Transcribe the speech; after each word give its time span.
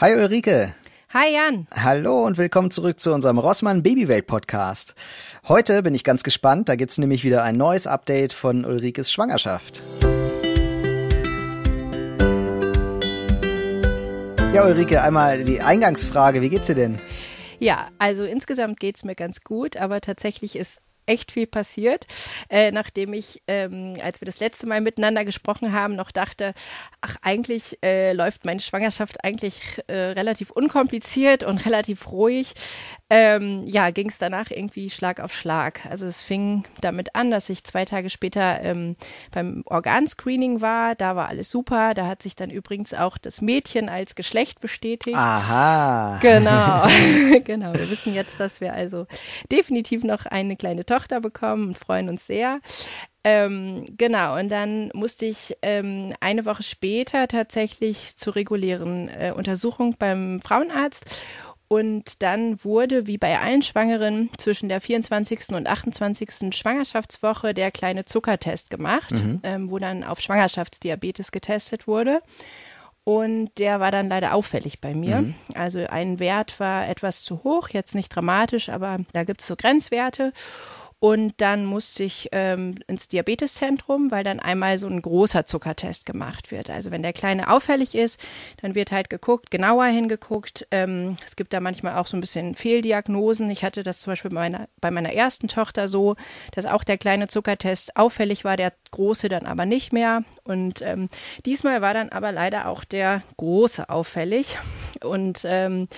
Hi 0.00 0.14
Ulrike. 0.14 0.74
Hi 1.12 1.34
Jan. 1.34 1.66
Hallo 1.74 2.24
und 2.24 2.38
willkommen 2.38 2.70
zurück 2.70 3.00
zu 3.00 3.12
unserem 3.12 3.36
Rossmann 3.36 3.82
Babywelt 3.82 4.28
Podcast. 4.28 4.94
Heute 5.48 5.82
bin 5.82 5.92
ich 5.92 6.04
ganz 6.04 6.22
gespannt, 6.22 6.68
da 6.68 6.76
gibt's 6.76 6.98
nämlich 6.98 7.24
wieder 7.24 7.42
ein 7.42 7.56
neues 7.56 7.88
Update 7.88 8.32
von 8.32 8.64
Ulrikes 8.64 9.10
Schwangerschaft. 9.10 9.82
Ja, 14.54 14.66
Ulrike, 14.66 15.02
einmal 15.02 15.42
die 15.42 15.62
Eingangsfrage, 15.62 16.42
wie 16.42 16.48
geht's 16.48 16.68
dir 16.68 16.76
denn? 16.76 16.98
Ja, 17.58 17.88
also 17.98 18.22
insgesamt 18.22 18.78
geht's 18.78 19.02
mir 19.02 19.16
ganz 19.16 19.40
gut, 19.40 19.76
aber 19.76 20.00
tatsächlich 20.00 20.54
ist 20.54 20.78
echt 21.08 21.32
viel 21.32 21.46
passiert, 21.46 22.06
äh, 22.48 22.70
nachdem 22.70 23.12
ich, 23.12 23.42
ähm, 23.48 23.94
als 24.02 24.20
wir 24.20 24.26
das 24.26 24.40
letzte 24.40 24.66
Mal 24.66 24.80
miteinander 24.80 25.24
gesprochen 25.24 25.72
haben, 25.72 25.96
noch 25.96 26.10
dachte, 26.10 26.54
ach, 27.00 27.16
eigentlich 27.22 27.78
äh, 27.82 28.12
läuft 28.12 28.44
meine 28.44 28.60
Schwangerschaft 28.60 29.24
eigentlich 29.24 29.60
äh, 29.86 29.94
relativ 29.94 30.50
unkompliziert 30.50 31.42
und 31.44 31.64
relativ 31.66 32.10
ruhig. 32.10 32.54
Ähm, 33.10 33.62
ja, 33.64 33.90
ging 33.90 34.10
es 34.10 34.18
danach 34.18 34.50
irgendwie 34.50 34.90
Schlag 34.90 35.20
auf 35.20 35.32
Schlag. 35.32 35.86
Also 35.86 36.04
es 36.04 36.22
fing 36.22 36.64
damit 36.82 37.14
an, 37.14 37.30
dass 37.30 37.48
ich 37.48 37.64
zwei 37.64 37.86
Tage 37.86 38.10
später 38.10 38.60
ähm, 38.60 38.96
beim 39.30 39.62
Organscreening 39.64 40.60
war. 40.60 40.94
Da 40.94 41.16
war 41.16 41.28
alles 41.28 41.50
super. 41.50 41.94
Da 41.94 42.06
hat 42.06 42.22
sich 42.22 42.36
dann 42.36 42.50
übrigens 42.50 42.92
auch 42.92 43.16
das 43.16 43.40
Mädchen 43.40 43.88
als 43.88 44.14
Geschlecht 44.14 44.60
bestätigt. 44.60 45.16
Aha. 45.16 46.18
Genau, 46.20 46.86
genau. 47.44 47.72
Wir 47.72 47.90
wissen 47.90 48.14
jetzt, 48.14 48.40
dass 48.40 48.60
wir 48.60 48.74
also 48.74 49.06
definitiv 49.50 50.04
noch 50.04 50.26
eine 50.26 50.56
kleine 50.56 50.84
Tochter 50.84 51.20
bekommen 51.22 51.68
und 51.68 51.78
freuen 51.78 52.10
uns 52.10 52.26
sehr. 52.26 52.60
Ähm, 53.24 53.84
genau, 53.98 54.38
und 54.38 54.48
dann 54.48 54.90
musste 54.94 55.26
ich 55.26 55.56
ähm, 55.60 56.14
eine 56.20 56.44
Woche 56.44 56.62
später 56.62 57.26
tatsächlich 57.26 58.16
zur 58.16 58.36
regulären 58.36 59.08
äh, 59.08 59.32
Untersuchung 59.36 59.96
beim 59.98 60.40
Frauenarzt. 60.40 61.24
Und 61.68 62.22
dann 62.22 62.64
wurde, 62.64 63.06
wie 63.06 63.18
bei 63.18 63.38
allen 63.38 63.60
Schwangeren, 63.60 64.30
zwischen 64.38 64.70
der 64.70 64.80
24. 64.80 65.50
und 65.50 65.66
28. 65.68 66.54
Schwangerschaftswoche 66.54 67.52
der 67.52 67.70
kleine 67.70 68.06
Zuckertest 68.06 68.70
gemacht, 68.70 69.12
mhm. 69.12 69.40
ähm, 69.42 69.70
wo 69.70 69.78
dann 69.78 70.02
auf 70.02 70.20
Schwangerschaftsdiabetes 70.20 71.30
getestet 71.30 71.86
wurde. 71.86 72.22
Und 73.04 73.50
der 73.58 73.80
war 73.80 73.90
dann 73.90 74.08
leider 74.08 74.34
auffällig 74.34 74.80
bei 74.80 74.94
mir. 74.94 75.22
Mhm. 75.22 75.34
Also 75.54 75.80
ein 75.80 76.18
Wert 76.18 76.58
war 76.58 76.88
etwas 76.88 77.22
zu 77.22 77.42
hoch, 77.44 77.68
jetzt 77.70 77.94
nicht 77.94 78.14
dramatisch, 78.14 78.68
aber 78.68 78.98
da 79.12 79.24
gibt 79.24 79.40
es 79.40 79.46
so 79.46 79.56
Grenzwerte. 79.56 80.32
Und 81.00 81.34
dann 81.36 81.64
musste 81.64 82.02
ich 82.02 82.28
ähm, 82.32 82.74
ins 82.88 83.06
Diabeteszentrum, 83.06 84.10
weil 84.10 84.24
dann 84.24 84.40
einmal 84.40 84.78
so 84.78 84.88
ein 84.88 85.00
großer 85.00 85.46
Zuckertest 85.46 86.06
gemacht 86.06 86.50
wird. 86.50 86.70
Also 86.70 86.90
wenn 86.90 87.02
der 87.02 87.12
Kleine 87.12 87.50
auffällig 87.50 87.94
ist, 87.94 88.20
dann 88.62 88.74
wird 88.74 88.90
halt 88.90 89.08
geguckt, 89.08 89.52
genauer 89.52 89.84
hingeguckt. 89.86 90.66
Ähm, 90.72 91.16
es 91.24 91.36
gibt 91.36 91.52
da 91.52 91.60
manchmal 91.60 91.96
auch 91.96 92.08
so 92.08 92.16
ein 92.16 92.20
bisschen 92.20 92.56
Fehldiagnosen. 92.56 93.48
Ich 93.50 93.62
hatte 93.62 93.84
das 93.84 94.00
zum 94.00 94.10
Beispiel 94.12 94.32
bei 94.32 94.40
meiner, 94.40 94.68
bei 94.80 94.90
meiner 94.90 95.12
ersten 95.12 95.46
Tochter 95.46 95.86
so, 95.86 96.16
dass 96.52 96.66
auch 96.66 96.82
der 96.82 96.98
kleine 96.98 97.28
Zuckertest 97.28 97.96
auffällig 97.96 98.44
war, 98.44 98.56
der 98.56 98.72
große 98.90 99.28
dann 99.28 99.46
aber 99.46 99.66
nicht 99.66 99.92
mehr. 99.92 100.22
Und 100.44 100.82
ähm, 100.82 101.08
diesmal 101.44 101.80
war 101.82 101.94
dann 101.94 102.08
aber 102.08 102.32
leider 102.32 102.68
auch 102.68 102.84
der 102.84 103.22
große 103.36 103.88
auffällig. 103.88 104.58
Und 105.02 105.40
ähm, 105.44 105.88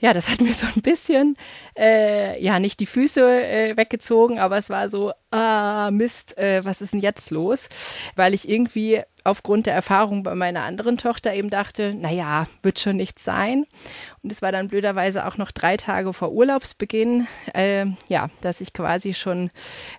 ja, 0.00 0.12
das 0.12 0.28
hat 0.28 0.40
mir 0.40 0.54
so 0.54 0.66
ein 0.74 0.82
bisschen, 0.82 1.36
äh, 1.78 2.42
ja, 2.42 2.58
nicht 2.58 2.80
die 2.80 2.86
Füße 2.86 3.20
äh, 3.20 3.76
weggezogen, 3.76 4.38
aber 4.38 4.58
es 4.58 4.70
war 4.70 4.88
so, 4.88 5.12
ah, 5.30 5.90
Mist, 5.90 6.36
äh, 6.38 6.64
was 6.64 6.80
ist 6.80 6.92
denn 6.92 7.00
jetzt 7.00 7.30
los? 7.30 7.68
Weil 8.16 8.34
ich 8.34 8.48
irgendwie 8.48 9.02
aufgrund 9.24 9.66
der 9.66 9.74
Erfahrung 9.74 10.22
bei 10.22 10.34
meiner 10.34 10.64
anderen 10.64 10.96
Tochter 10.96 11.34
eben 11.34 11.50
dachte, 11.50 11.94
naja, 11.94 12.46
wird 12.62 12.78
schon 12.78 12.96
nichts 12.96 13.24
sein. 13.24 13.66
Und 14.22 14.32
es 14.32 14.42
war 14.42 14.52
dann 14.52 14.68
blöderweise 14.68 15.26
auch 15.26 15.36
noch 15.36 15.50
drei 15.50 15.76
Tage 15.76 16.12
vor 16.12 16.32
Urlaubsbeginn, 16.32 17.26
äh, 17.54 17.86
ja, 18.08 18.26
dass 18.40 18.60
ich 18.60 18.72
quasi 18.72 19.14
schon 19.14 19.50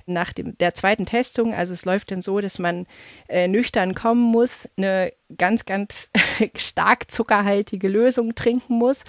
nach 0.06 0.34
dem, 0.34 0.58
der 0.58 0.74
zweiten 0.74 1.06
Testung, 1.06 1.54
also 1.54 1.74
es 1.74 1.86
läuft 1.86 2.12
dann 2.12 2.22
so, 2.22 2.40
dass 2.40 2.60
man 2.60 2.88
äh, 3.28 3.48
nüchtern 3.48 3.96
kommen 3.96 4.22
muss, 4.22 4.70
eine 4.78 5.14
ganz, 5.38 5.66
ganz 5.66 6.10
stark 6.56 7.10
zuckerhaltige 7.12 7.88
Lösung 7.88 8.36
trinken 8.36 8.76
muss. 8.76 9.04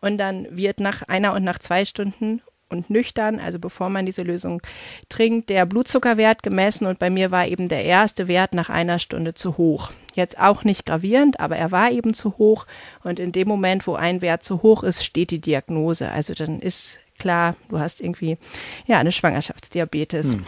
Und 0.00 0.18
dann 0.18 0.46
wird 0.56 0.78
nach 0.78 1.02
einer 1.02 1.34
und 1.34 1.42
nach 1.42 1.58
zwei 1.58 1.84
Stunden 1.84 2.40
und 2.68 2.90
nüchtern, 2.90 3.40
also 3.40 3.58
bevor 3.58 3.88
man 3.88 4.06
diese 4.06 4.22
Lösung 4.22 4.62
trinkt, 5.08 5.50
der 5.50 5.66
Blutzuckerwert 5.66 6.42
gemessen 6.42 6.86
und 6.86 6.98
bei 6.98 7.10
mir 7.10 7.30
war 7.30 7.46
eben 7.46 7.68
der 7.68 7.84
erste 7.84 8.28
Wert 8.28 8.54
nach 8.54 8.70
einer 8.70 8.98
Stunde 8.98 9.34
zu 9.34 9.56
hoch. 9.56 9.92
Jetzt 10.14 10.38
auch 10.38 10.64
nicht 10.64 10.86
gravierend, 10.86 11.40
aber 11.40 11.56
er 11.56 11.70
war 11.70 11.90
eben 11.90 12.14
zu 12.14 12.38
hoch 12.38 12.66
und 13.02 13.18
in 13.18 13.32
dem 13.32 13.48
Moment, 13.48 13.86
wo 13.86 13.94
ein 13.94 14.20
Wert 14.22 14.42
zu 14.42 14.62
hoch 14.62 14.82
ist, 14.82 15.04
steht 15.04 15.30
die 15.30 15.40
Diagnose. 15.40 16.10
Also 16.10 16.34
dann 16.34 16.60
ist 16.60 17.00
klar, 17.18 17.56
du 17.68 17.78
hast 17.78 18.00
irgendwie 18.00 18.38
ja 18.86 18.98
eine 18.98 19.12
Schwangerschaftsdiabetes. 19.12 20.34
Hm. 20.34 20.44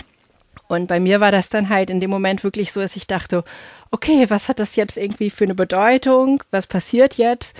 Und 0.68 0.86
bei 0.86 1.00
mir 1.00 1.20
war 1.20 1.32
das 1.32 1.48
dann 1.48 1.68
halt 1.68 1.90
in 1.90 1.98
dem 1.98 2.10
Moment 2.10 2.44
wirklich 2.44 2.70
so, 2.70 2.80
dass 2.80 2.94
ich 2.94 3.08
dachte, 3.08 3.42
okay, 3.90 4.26
was 4.28 4.48
hat 4.48 4.60
das 4.60 4.76
jetzt 4.76 4.96
irgendwie 4.96 5.30
für 5.30 5.44
eine 5.44 5.56
Bedeutung? 5.56 6.44
Was 6.52 6.68
passiert 6.68 7.16
jetzt? 7.16 7.56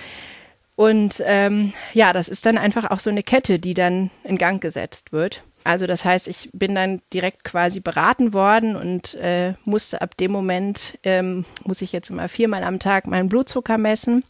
Und 0.81 1.21
ähm, 1.27 1.73
ja, 1.93 2.11
das 2.11 2.27
ist 2.27 2.47
dann 2.47 2.57
einfach 2.57 2.89
auch 2.89 2.97
so 2.97 3.11
eine 3.11 3.21
Kette, 3.21 3.59
die 3.59 3.75
dann 3.75 4.09
in 4.23 4.39
Gang 4.39 4.59
gesetzt 4.59 5.13
wird. 5.13 5.43
Also 5.63 5.85
das 5.85 6.05
heißt, 6.05 6.27
ich 6.27 6.49
bin 6.53 6.73
dann 6.73 7.03
direkt 7.13 7.43
quasi 7.43 7.81
beraten 7.81 8.33
worden 8.33 8.75
und 8.75 9.13
äh, 9.13 9.53
musste 9.63 10.01
ab 10.01 10.17
dem 10.17 10.31
Moment, 10.31 10.97
ähm, 11.03 11.45
muss 11.65 11.83
ich 11.83 11.91
jetzt 11.91 12.09
immer 12.09 12.27
viermal 12.27 12.63
am 12.63 12.79
Tag 12.79 13.05
meinen 13.05 13.29
Blutzucker 13.29 13.77
messen. 13.77 14.23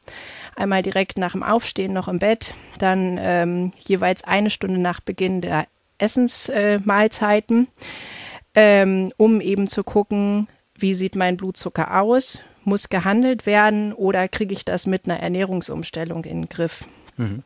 Einmal 0.58 0.82
direkt 0.82 1.18
nach 1.18 1.32
dem 1.32 1.44
Aufstehen 1.44 1.94
noch 1.94 2.10
im 2.10 2.20
Bett, 2.20 2.54
dann 2.80 3.18
ähm, 3.18 3.72
jeweils 3.80 4.26
eine 4.26 4.50
Stunde 4.50 4.78
nach 4.78 5.00
Beginn 5.00 5.40
der 5.40 5.68
Essensmahlzeiten, 6.00 7.70
äh, 8.56 8.82
ähm, 8.82 9.14
um 9.16 9.40
eben 9.40 9.68
zu 9.68 9.86
gucken, 9.86 10.50
wie 10.76 10.96
sieht 10.96 11.16
mein 11.16 11.38
Blutzucker 11.38 12.02
aus, 12.02 12.42
muss 12.64 12.90
gehandelt 12.90 13.46
werden 13.46 13.94
oder 13.94 14.28
kriege 14.28 14.54
ich 14.54 14.66
das 14.66 14.86
mit 14.86 15.06
einer 15.06 15.20
Ernährungsumstellung 15.20 16.24
in 16.26 16.42
den 16.42 16.50
Griff? 16.50 16.86
Mhm. 17.18 17.44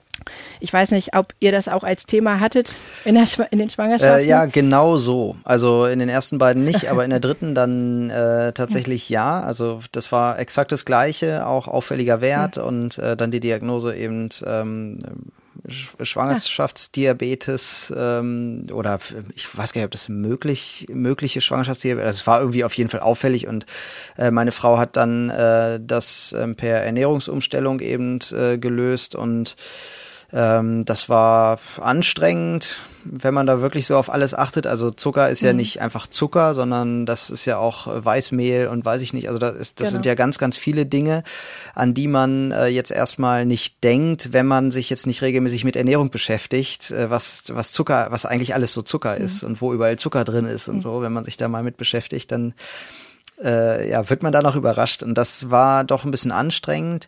Ich 0.60 0.72
weiß 0.72 0.92
nicht, 0.92 1.16
ob 1.16 1.34
ihr 1.40 1.52
das 1.52 1.68
auch 1.68 1.84
als 1.84 2.06
Thema 2.06 2.40
hattet 2.40 2.76
in, 3.04 3.16
der, 3.16 3.28
in 3.52 3.60
den 3.60 3.70
Schwangerschaften. 3.70 4.20
Äh, 4.20 4.28
ja, 4.28 4.46
genau 4.46 4.98
so. 4.98 5.36
Also 5.44 5.86
in 5.86 6.00
den 6.00 6.10
ersten 6.10 6.38
beiden 6.38 6.64
nicht, 6.64 6.90
aber 6.90 7.04
in 7.04 7.10
der 7.10 7.20
dritten 7.20 7.54
dann 7.54 8.10
äh, 8.10 8.54
tatsächlich 8.54 9.10
ja. 9.10 9.42
Also 9.42 9.82
das 9.92 10.12
war 10.12 10.40
exakt 10.40 10.72
das 10.72 10.86
Gleiche, 10.86 11.46
auch 11.46 11.68
auffälliger 11.68 12.22
Wert 12.22 12.58
mhm. 12.58 12.64
und 12.64 12.98
äh, 12.98 13.18
dann 13.18 13.32
die 13.32 13.42
Diagnose 13.42 13.96
eben 13.96 14.30
ähm, 14.46 15.00
Schwangerschaftsdiabetes 15.68 17.94
ähm, 17.96 18.68
oder 18.72 19.00
ich 19.36 19.58
weiß 19.58 19.74
gar 19.74 19.82
nicht, 19.82 19.86
ob 19.86 19.92
das 19.92 20.10
möglich 20.10 20.88
mögliche 20.90 21.42
Schwangerschaftsdiabetes. 21.42 22.08
Also 22.08 22.22
es 22.22 22.28
war 22.28 22.40
irgendwie 22.40 22.64
auf 22.64 22.74
jeden 22.74 22.90
Fall 22.90 23.00
auffällig 23.00 23.48
und 23.48 23.66
äh, 24.18 24.32
meine 24.32 24.52
Frau 24.52 24.78
hat 24.78 24.96
dann 24.96 25.30
äh, 25.30 25.80
das 25.82 26.34
äh, 26.34 26.48
per 26.54 26.84
Ernährungsumstellung 26.84 27.80
eben 27.80 28.20
äh, 28.32 28.58
gelöst 28.58 29.16
und 29.16 29.56
ähm, 30.36 30.86
das 30.86 31.10
war 31.10 31.58
anstrengend 31.80 32.82
wenn 33.06 33.34
man 33.34 33.46
da 33.46 33.62
wirklich 33.62 33.86
so 33.86 33.96
auf 33.98 34.12
alles 34.12 34.34
achtet. 34.34 34.68
Also 34.68 34.92
Zucker 34.92 35.30
ist 35.30 35.42
ja 35.42 35.52
mhm. 35.52 35.58
nicht 35.58 35.82
einfach 35.82 36.08
Zucker, 36.08 36.56
sondern 36.56 37.06
das 37.06 37.30
ist 37.30 37.46
ja 37.46 37.58
auch 37.58 37.88
äh, 37.88 38.04
Weißmehl 38.04 38.68
und 38.68 38.84
weiß 38.84 39.02
ich 39.02 39.14
nicht. 39.14 39.28
Also 39.28 39.40
das, 39.40 39.56
ist, 39.56 39.80
das 39.80 39.90
genau. 39.90 39.98
sind 39.98 40.06
ja 40.06 40.16
ganz, 40.16 40.38
ganz 40.38 40.58
viele 40.58 40.86
Dinge, 40.86 41.24
an 41.74 41.94
die 41.94 42.08
man 42.08 42.52
äh, 42.52 42.68
jetzt 42.68 42.92
erstmal 42.92 43.46
nicht 43.46 43.84
denkt, 43.84 44.34
wenn 44.34 44.48
man 44.48 44.72
sich 44.72 44.90
jetzt 44.90 45.08
nicht 45.08 45.22
regelmäßig 45.22 45.64
mit 45.64 45.76
Ernährung 45.76 46.10
beschäftigt, 46.10 46.92
äh, 46.92 47.10
was, 47.10 47.44
was 47.50 47.72
Zucker, 47.72 48.08
was 48.10 48.26
eigentlich 48.26 48.56
alles 48.56 48.74
so 48.74 48.82
Zucker 48.82 49.18
mhm. 49.18 49.26
ist 49.26 49.44
und 49.44 49.62
wo 49.62 49.74
überall 49.74 49.98
Zucker 49.98 50.24
drin 50.24 50.46
ist 50.46 50.68
und 50.68 50.78
mhm. 50.78 50.82
so. 50.82 51.02
Wenn 51.02 51.14
man 51.14 51.24
sich 51.24 51.38
da 51.38 51.48
mal 51.48 51.64
mit 51.64 51.78
beschäftigt, 51.78 52.32
dann 52.32 52.54
äh, 53.44 53.90
ja, 53.90 54.10
wird 54.10 54.24
man 54.24 54.32
da 54.32 54.42
noch 54.42 54.56
überrascht. 54.56 55.04
Und 55.04 55.16
das 55.16 55.52
war 55.52 55.84
doch 55.84 56.06
ein 56.06 56.12
bisschen 56.12 56.32
anstrengend. 56.32 57.08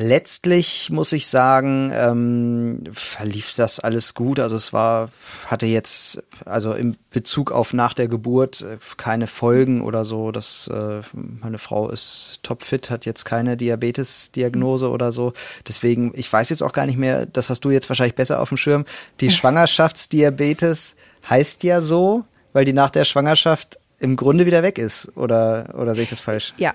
Letztlich 0.00 0.90
muss 0.90 1.10
ich 1.10 1.26
sagen, 1.26 1.90
ähm, 1.92 2.84
verlief 2.92 3.54
das 3.56 3.80
alles 3.80 4.14
gut. 4.14 4.38
Also 4.38 4.54
es 4.54 4.72
war, 4.72 5.10
hatte 5.46 5.66
jetzt, 5.66 6.22
also 6.44 6.72
im 6.72 6.94
Bezug 7.10 7.50
auf 7.50 7.72
nach 7.72 7.94
der 7.94 8.06
Geburt 8.06 8.60
äh, 8.60 8.78
keine 8.96 9.26
Folgen 9.26 9.80
oder 9.80 10.04
so. 10.04 10.30
Das, 10.30 10.70
äh, 10.72 11.00
meine 11.14 11.58
Frau 11.58 11.90
ist 11.90 12.38
topfit, 12.44 12.90
hat 12.90 13.06
jetzt 13.06 13.24
keine 13.24 13.56
Diabetes-Diagnose 13.56 14.88
oder 14.88 15.10
so. 15.10 15.32
Deswegen, 15.66 16.12
ich 16.14 16.32
weiß 16.32 16.50
jetzt 16.50 16.62
auch 16.62 16.72
gar 16.72 16.86
nicht 16.86 16.96
mehr, 16.96 17.26
das 17.26 17.50
hast 17.50 17.64
du 17.64 17.72
jetzt 17.72 17.88
wahrscheinlich 17.88 18.14
besser 18.14 18.40
auf 18.40 18.50
dem 18.50 18.56
Schirm. 18.56 18.84
Die 19.18 19.32
Schwangerschaftsdiabetes 19.32 20.94
heißt 21.28 21.64
ja 21.64 21.80
so, 21.80 22.24
weil 22.52 22.64
die 22.64 22.72
nach 22.72 22.90
der 22.90 23.04
Schwangerschaft 23.04 23.80
im 23.98 24.14
Grunde 24.14 24.46
wieder 24.46 24.62
weg 24.62 24.78
ist. 24.78 25.10
Oder, 25.16 25.74
oder 25.76 25.96
sehe 25.96 26.04
ich 26.04 26.10
das 26.10 26.20
falsch? 26.20 26.54
Ja, 26.56 26.74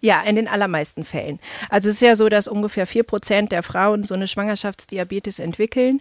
Ja, 0.00 0.22
in 0.22 0.36
den 0.36 0.48
allermeisten 0.48 1.04
Fällen. 1.04 1.40
Also 1.70 1.88
es 1.88 1.96
ist 1.96 2.02
ja 2.02 2.14
so, 2.14 2.28
dass 2.28 2.46
ungefähr 2.46 2.86
vier 2.86 3.02
Prozent 3.02 3.52
der 3.52 3.62
Frauen 3.62 4.04
so 4.04 4.14
eine 4.14 4.28
Schwangerschaftsdiabetes 4.28 5.38
entwickeln. 5.38 6.00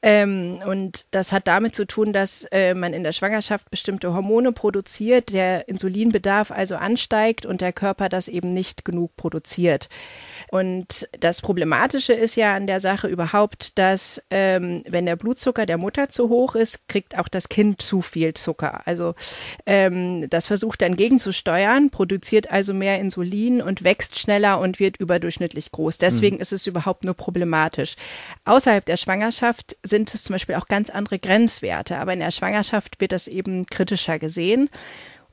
Ähm, 0.00 0.60
und 0.66 1.06
das 1.10 1.32
hat 1.32 1.48
damit 1.48 1.74
zu 1.74 1.86
tun, 1.86 2.12
dass 2.12 2.44
äh, 2.52 2.74
man 2.74 2.92
in 2.92 3.02
der 3.02 3.12
Schwangerschaft 3.12 3.70
bestimmte 3.70 4.14
Hormone 4.14 4.52
produziert, 4.52 5.32
der 5.32 5.68
Insulinbedarf 5.68 6.50
also 6.50 6.76
ansteigt 6.76 7.44
und 7.44 7.60
der 7.60 7.72
Körper 7.72 8.08
das 8.08 8.28
eben 8.28 8.54
nicht 8.54 8.84
genug 8.84 9.16
produziert. 9.16 9.88
Und 10.52 11.08
das 11.18 11.40
Problematische 11.40 12.12
ist 12.12 12.36
ja 12.36 12.54
an 12.54 12.66
der 12.66 12.78
Sache 12.78 13.08
überhaupt, 13.08 13.78
dass 13.78 14.22
ähm, 14.28 14.82
wenn 14.86 15.06
der 15.06 15.16
Blutzucker 15.16 15.64
der 15.64 15.78
Mutter 15.78 16.10
zu 16.10 16.28
hoch 16.28 16.56
ist, 16.56 16.88
kriegt 16.88 17.18
auch 17.18 17.28
das 17.28 17.48
Kind 17.48 17.80
zu 17.80 18.02
viel 18.02 18.34
Zucker. 18.34 18.86
Also 18.86 19.14
ähm, 19.64 20.28
das 20.28 20.48
versucht 20.48 20.82
dann 20.82 20.94
gegenzusteuern, 20.94 21.88
produziert 21.88 22.50
also 22.52 22.74
mehr 22.74 23.00
Insulin 23.00 23.62
und 23.62 23.82
wächst 23.82 24.18
schneller 24.18 24.60
und 24.60 24.78
wird 24.78 24.98
überdurchschnittlich 24.98 25.72
groß. 25.72 25.96
Deswegen 25.96 26.36
mhm. 26.36 26.42
ist 26.42 26.52
es 26.52 26.66
überhaupt 26.66 27.04
nur 27.04 27.14
problematisch. 27.14 27.96
Außerhalb 28.44 28.84
der 28.84 28.98
Schwangerschaft 28.98 29.78
sind 29.82 30.12
es 30.12 30.24
zum 30.24 30.34
Beispiel 30.34 30.56
auch 30.56 30.68
ganz 30.68 30.90
andere 30.90 31.18
Grenzwerte, 31.18 31.96
aber 31.96 32.12
in 32.12 32.20
der 32.20 32.30
Schwangerschaft 32.30 33.00
wird 33.00 33.12
das 33.12 33.26
eben 33.26 33.64
kritischer 33.64 34.18
gesehen 34.18 34.68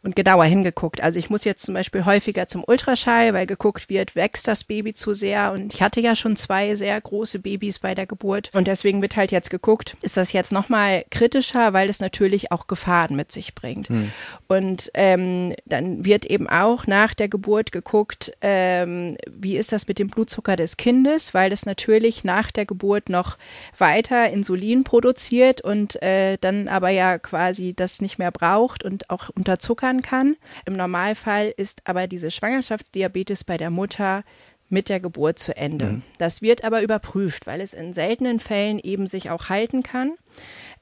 und 0.01 0.16
genauer 0.16 0.46
hingeguckt. 0.46 1.01
Also 1.01 1.19
ich 1.19 1.30
muss 1.30 1.44
jetzt 1.44 1.66
zum 1.66 1.74
Beispiel 1.74 2.06
häufiger 2.06 2.48
zum 2.48 2.63
Ultraschall, 2.66 3.34
weil 3.34 3.46
geguckt 3.46 3.90
wird, 3.90 4.16
wächst 4.16 4.48
das 4.48 4.63
Baby 4.63 4.94
zu 4.94 5.13
sehr. 5.13 5.51
Und 5.51 5.74
ich 5.74 5.81
hatte 5.81 6.00
ja 6.00 6.16
schon 6.16 6.36
zwei 6.36 6.75
sehr 6.75 7.00
große 7.00 7.40
Babys 7.40 7.80
bei 7.80 7.96
der 7.96 8.07
Geburt. 8.07 8.50
Und 8.54 8.68
deswegen 8.68 9.01
wird 9.01 9.18
halt 9.18 9.31
jetzt 9.31 9.50
geguckt, 9.50 9.98
ist 10.01 10.16
das 10.16 10.31
jetzt 10.31 10.51
nochmal 10.51 11.04
kritischer, 11.12 11.74
weil 11.74 11.90
es 11.90 12.00
natürlich 12.00 12.51
auch 12.51 12.68
Gefahren 12.68 13.16
mit 13.16 13.31
sich 13.31 13.56
bringt. 13.56 13.90
Hm. 13.90 14.12
Und 14.48 14.90
ähm, 14.94 15.54
dann 15.66 16.06
wird 16.06 16.25
eben 16.25 16.48
auch 16.48 16.88
nach 16.88 17.13
der 17.13 17.28
Geburt 17.28 17.72
geguckt, 17.72 18.31
ähm, 18.42 19.18
wie 19.30 19.57
ist 19.57 19.74
das 19.74 19.88
mit 19.88 20.00
dem 20.00 20.07
Blutzucker 20.07 20.56
des 20.56 20.78
Kindes, 20.78 21.34
weil 21.34 21.52
es 21.52 21.66
natürlich 21.66 22.24
nach 22.24 22.52
der 22.52 22.66
Geburt 22.66 23.10
noch 23.10 23.38
weiter 23.78 24.30
Insulin 24.30 24.84
produziert 24.84 25.62
und 25.62 26.02
äh, 26.02 26.38
dann 26.40 26.68
aber 26.69 26.90
ja 26.90 27.18
quasi 27.19 27.74
das 27.74 28.02
nicht 28.02 28.18
mehr 28.18 28.31
braucht 28.31 28.86
und 28.86 29.10
auch 29.10 29.30
unterzuckert 29.30 29.89
liefern 29.90 30.02
kann. 30.02 30.38
Im 30.66 30.74
Normalfall 30.74 31.54
ist 31.56 31.82
aber 31.86 32.08
diese 32.08 32.32
Schwangerschaftsdiabetes 32.32 33.44
bei 33.44 33.58
der 33.58 33.70
Mutter 33.70 34.24
mit 34.70 34.90
der 34.90 35.00
Geburt 35.00 35.40
zu 35.40 35.56
Ende. 35.56 35.86
Mhm. 35.86 36.02
Das 36.20 36.42
wird 36.42 36.64
aber 36.64 36.84
überprüft, 36.84 37.48
weil 37.48 37.60
es 37.60 37.74
in 37.74 37.94
seltenen 37.94 38.40
Fällen 38.40 38.78
eben 38.80 39.08
sich 39.08 39.32
auch 39.32 39.50
halten 39.50 39.82
kann. 39.82 40.14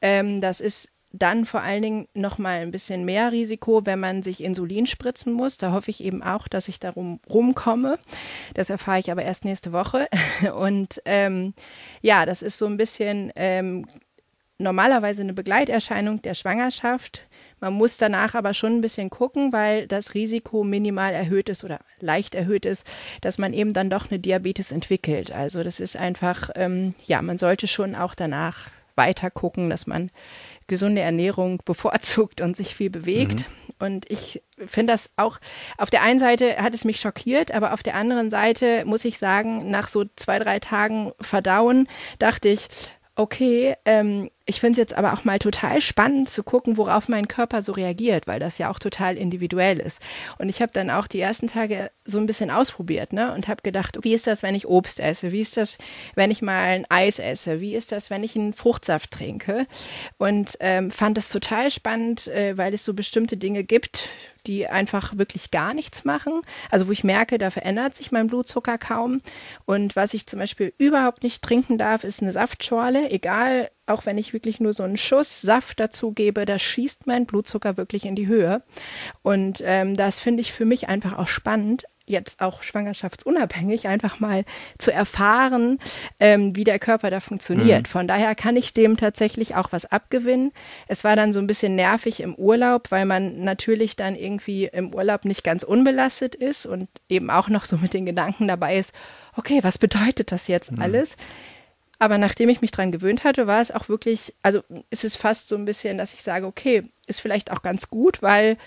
Ähm, 0.02 0.42
das 0.42 0.60
ist 0.60 0.92
dann 1.14 1.46
vor 1.46 1.62
allen 1.62 1.82
Dingen 1.82 2.08
noch 2.14 2.38
mal 2.38 2.60
ein 2.60 2.72
bisschen 2.72 3.06
mehr 3.06 3.32
Risiko, 3.32 3.86
wenn 3.86 4.00
man 4.00 4.24
sich 4.24 4.44
Insulin 4.44 4.86
spritzen 4.86 5.32
muss. 5.32 5.58
Da 5.58 5.72
hoffe 5.72 5.90
ich 5.90 6.04
eben 6.04 6.22
auch, 6.22 6.50
dass 6.50 6.68
ich 6.68 6.80
darum 6.80 7.22
rumkomme. 7.30 7.98
Das 8.56 8.70
erfahre 8.70 9.00
ich 9.00 9.10
aber 9.10 9.24
erst 9.24 9.46
nächste 9.46 9.72
Woche. 9.72 10.10
Und 10.54 11.02
ähm, 11.06 11.54
ja, 12.02 12.26
das 12.26 12.42
ist 12.42 12.58
so 12.58 12.66
ein 12.66 12.76
bisschen 12.76 13.32
ähm, 13.38 13.86
normalerweise 14.58 15.22
eine 15.22 15.34
Begleiterscheinung 15.34 16.22
der 16.22 16.34
Schwangerschaft. 16.34 17.28
Man 17.60 17.74
muss 17.74 17.98
danach 17.98 18.36
aber 18.36 18.54
schon 18.54 18.78
ein 18.78 18.82
bisschen 18.82 19.10
gucken, 19.10 19.52
weil 19.52 19.88
das 19.88 20.14
Risiko 20.14 20.64
minimal 20.64 21.14
erhöht 21.14 21.50
ist 21.50 21.64
oder 21.64 21.80
leicht 22.00 22.36
erhöht 22.36 22.66
ist, 22.66 22.86
dass 23.22 23.38
man 23.38 23.54
eben 23.54 23.74
dann 23.74 23.90
doch 23.90 24.10
eine 24.10 24.20
Diabetes 24.20 24.72
entwickelt. 24.72 25.32
Also 25.32 25.64
das 25.64 25.80
ist 25.80 25.98
einfach, 25.98 26.50
ähm, 26.56 26.94
ja, 27.06 27.22
man 27.22 27.38
sollte 27.38 27.68
schon 27.68 27.96
auch 27.96 28.14
danach 28.16 28.70
weiter 28.96 29.30
gucken, 29.32 29.70
dass 29.70 29.88
man 29.88 30.10
gesunde 30.68 31.02
Ernährung 31.02 31.62
bevorzugt 31.66 32.42
und 32.42 32.58
sich 32.58 32.76
viel 32.76 32.90
bewegt. 32.90 33.40
Mhm. 33.40 33.74
Und 33.80 34.12
ich 34.12 34.42
finde 34.66 34.94
das 34.94 35.12
auch, 35.18 35.38
auf 35.78 35.92
der 35.92 36.02
einen 36.02 36.20
Seite 36.20 36.58
hat 36.58 36.74
es 36.74 36.84
mich 36.84 37.00
schockiert, 37.00 37.52
aber 37.52 37.74
auf 37.74 37.84
der 37.84 37.94
anderen 37.96 38.32
Seite 38.32 38.84
muss 38.86 39.06
ich 39.06 39.20
sagen, 39.20 39.70
nach 39.70 39.88
so 39.88 40.06
zwei, 40.16 40.40
drei 40.40 40.60
Tagen 40.60 41.12
Verdauen 41.22 41.88
dachte 42.18 42.50
ich, 42.50 42.68
okay, 43.16 43.76
ähm, 43.86 44.32
ich 44.50 44.62
finde 44.62 44.80
es 44.80 44.90
jetzt 44.90 44.98
aber 44.98 45.12
auch 45.12 45.26
mal 45.26 45.40
total 45.40 45.82
spannend 45.82 46.30
zu 46.30 46.42
gucken, 46.42 46.78
worauf 46.78 47.10
mein 47.10 47.28
Körper 47.28 47.62
so 47.62 47.74
reagiert, 47.74 48.28
weil 48.28 48.40
das 48.40 48.58
ja 48.58 48.72
auch 48.72 48.80
total 48.80 49.18
individuell 49.18 49.78
ist. 49.78 50.02
Und 50.38 50.48
ich 50.48 50.62
habe 50.62 50.72
dann 50.74 50.90
auch 50.90 51.06
die 51.06 51.20
ersten 51.20 51.48
Tage 51.48 51.92
so 52.06 52.18
ein 52.18 52.26
bisschen 52.26 52.50
ausprobiert 52.50 53.12
ne? 53.12 53.34
und 53.34 53.50
habe 53.50 53.62
gedacht, 53.62 54.00
wie 54.04 54.14
ist 54.14 54.26
das, 54.26 54.44
wenn 54.44 54.56
ich 54.56 54.66
Obst 54.66 55.02
esse? 55.02 55.34
Wie 55.34 55.42
ist 55.42 55.58
das, 55.58 55.78
wenn 56.16 56.32
ich 56.32 56.42
mal 56.42 56.64
ein 56.64 56.86
Eis 56.90 57.20
esse? 57.20 57.60
Wie 57.60 57.76
ist 57.76 57.92
das, 57.92 58.10
wenn 58.10 58.24
ich 58.24 58.38
einen 58.38 58.54
Fruchtsaft 58.54 59.12
trinke? 59.12 59.68
Und 60.18 60.58
ähm, 60.62 60.92
fand 60.92 61.18
das 61.18 61.28
total 61.28 61.70
spannend, 61.70 62.28
äh, 62.28 62.58
weil 62.58 62.74
es 62.74 62.86
so 62.86 62.94
bestimmte 62.94 63.36
Dinge 63.36 63.66
gibt, 63.66 64.08
die 64.46 64.68
einfach 64.68 65.18
wirklich 65.18 65.52
gar 65.52 65.74
nichts 65.74 66.06
machen. 66.06 66.42
Also 66.72 66.88
wo 66.88 66.94
ich 66.94 67.04
merke, 67.04 67.38
da 67.38 67.50
verändert 67.50 67.96
sich 67.96 68.14
mein 68.14 68.28
Blutzucker 68.28 68.78
kaum. 68.78 69.22
Und 69.66 69.98
was 69.98 70.14
ich 70.14 70.26
zum 70.26 70.40
Beispiel 70.40 70.74
überhaupt 70.78 71.24
nicht 71.24 71.44
trinken 71.44 71.78
darf, 71.78 72.06
ist 72.06 72.22
eine 72.22 72.32
Saftschorle, 72.32 73.12
egal 73.12 73.70
auch 73.88 74.06
wenn 74.06 74.18
ich 74.18 74.34
wirklich 74.34 74.60
nur 74.60 74.74
so 74.74 74.84
einen 74.84 74.98
Schuss 74.98 75.42
Saft 75.42 75.80
dazu 75.80 76.12
gebe, 76.12 76.46
da 76.46 76.60
schießt 76.60 77.08
mein 77.08 77.26
Blutzucker 77.26 77.78
wirklich 77.78 78.06
in 78.06 78.16
die 78.16 78.28
Höhe. 78.28 78.62
Und 79.24 79.62
ähm, 79.66 79.96
das 79.96 80.20
finde 80.20 80.42
ich 80.42 80.54
für 80.54 80.66
mich 80.66 80.90
einfach 80.90 81.18
auch 81.18 81.28
spannend, 81.28 81.86
jetzt 82.08 82.42
auch 82.42 82.64
schwangerschaftsunabhängig 82.64 83.88
einfach 83.88 84.20
mal 84.20 84.46
zu 84.78 84.92
erfahren, 84.92 85.78
ähm, 86.20 86.56
wie 86.56 86.64
der 86.64 86.80
Körper 86.80 87.10
da 87.10 87.20
funktioniert. 87.20 87.84
Mhm. 87.84 87.86
Von 87.92 88.08
daher 88.08 88.34
kann 88.34 88.56
ich 88.56 88.74
dem 88.74 88.98
tatsächlich 88.98 89.56
auch 89.56 89.72
was 89.72 89.86
abgewinnen. 89.86 90.54
Es 90.88 91.04
war 91.04 91.16
dann 91.16 91.34
so 91.34 91.40
ein 91.40 91.48
bisschen 91.48 91.76
nervig 91.76 92.22
im 92.22 92.34
Urlaub, 92.36 92.92
weil 92.92 93.06
man 93.06 93.44
natürlich 93.44 93.98
dann 93.98 94.16
irgendwie 94.16 94.66
im 94.66 94.94
Urlaub 94.94 95.26
nicht 95.26 95.44
ganz 95.44 95.64
unbelastet 95.64 96.34
ist 96.34 96.66
und 96.66 96.88
eben 97.10 97.30
auch 97.30 97.50
noch 97.50 97.66
so 97.66 97.78
mit 97.78 97.94
den 97.94 98.06
Gedanken 98.06 98.48
dabei 98.48 98.78
ist, 98.78 98.94
okay, 99.36 99.60
was 99.62 99.78
bedeutet 99.78 100.32
das 100.32 100.48
jetzt 100.48 100.72
mhm. 100.72 100.82
alles? 100.82 101.18
Aber 102.00 102.18
nachdem 102.18 102.50
ich 102.50 102.62
mich 102.62 102.72
dran 102.72 102.92
gewöhnt 102.92 103.24
hatte, 103.24 103.48
war 103.48 103.62
es 103.62 103.72
auch 103.72 103.90
wirklich, 103.90 104.34
also 104.44 104.62
ist 104.90 105.04
es 105.04 105.16
fast 105.16 105.48
so 105.48 105.56
ein 105.56 105.66
bisschen, 105.66 105.98
dass 105.98 106.14
ich 106.14 106.22
sage, 106.22 106.46
okay, 106.46 106.84
ist 107.08 107.22
vielleicht 107.22 107.52
auch 107.52 107.62
ganz 107.62 107.90
gut, 107.90 108.22
weil 108.22 108.58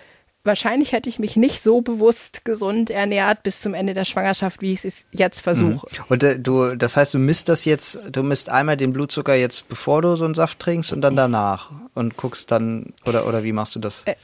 wahrscheinlich 0.44 0.92
hätte 0.92 1.08
ich 1.08 1.18
mich 1.18 1.36
nicht 1.36 1.62
so 1.62 1.80
bewusst 1.82 2.44
gesund 2.44 2.90
ernährt 2.90 3.42
bis 3.42 3.60
zum 3.60 3.74
Ende 3.74 3.94
der 3.94 4.04
Schwangerschaft, 4.04 4.62
wie 4.62 4.72
ich 4.72 4.84
es 4.84 5.04
jetzt 5.12 5.40
versuche. 5.40 5.86
Mhm. 5.86 6.04
Und 6.08 6.22
äh, 6.22 6.38
du, 6.38 6.74
das 6.76 6.96
heißt, 6.96 7.14
du 7.14 7.18
misst 7.18 7.48
das 7.48 7.64
jetzt, 7.64 8.00
du 8.10 8.22
misst 8.22 8.48
einmal 8.48 8.76
den 8.76 8.92
Blutzucker 8.92 9.34
jetzt, 9.34 9.68
bevor 9.68 10.02
du 10.02 10.16
so 10.16 10.24
einen 10.24 10.34
Saft 10.34 10.58
trinkst 10.58 10.92
und 10.92 11.02
dann 11.02 11.16
danach 11.16 11.70
und 11.94 12.16
guckst 12.16 12.50
dann, 12.50 12.92
oder, 13.04 13.26
oder 13.26 13.44
wie 13.44 13.52
machst 13.52 13.74
du 13.74 13.80
das? 13.80 14.04
Äh, 14.06 14.14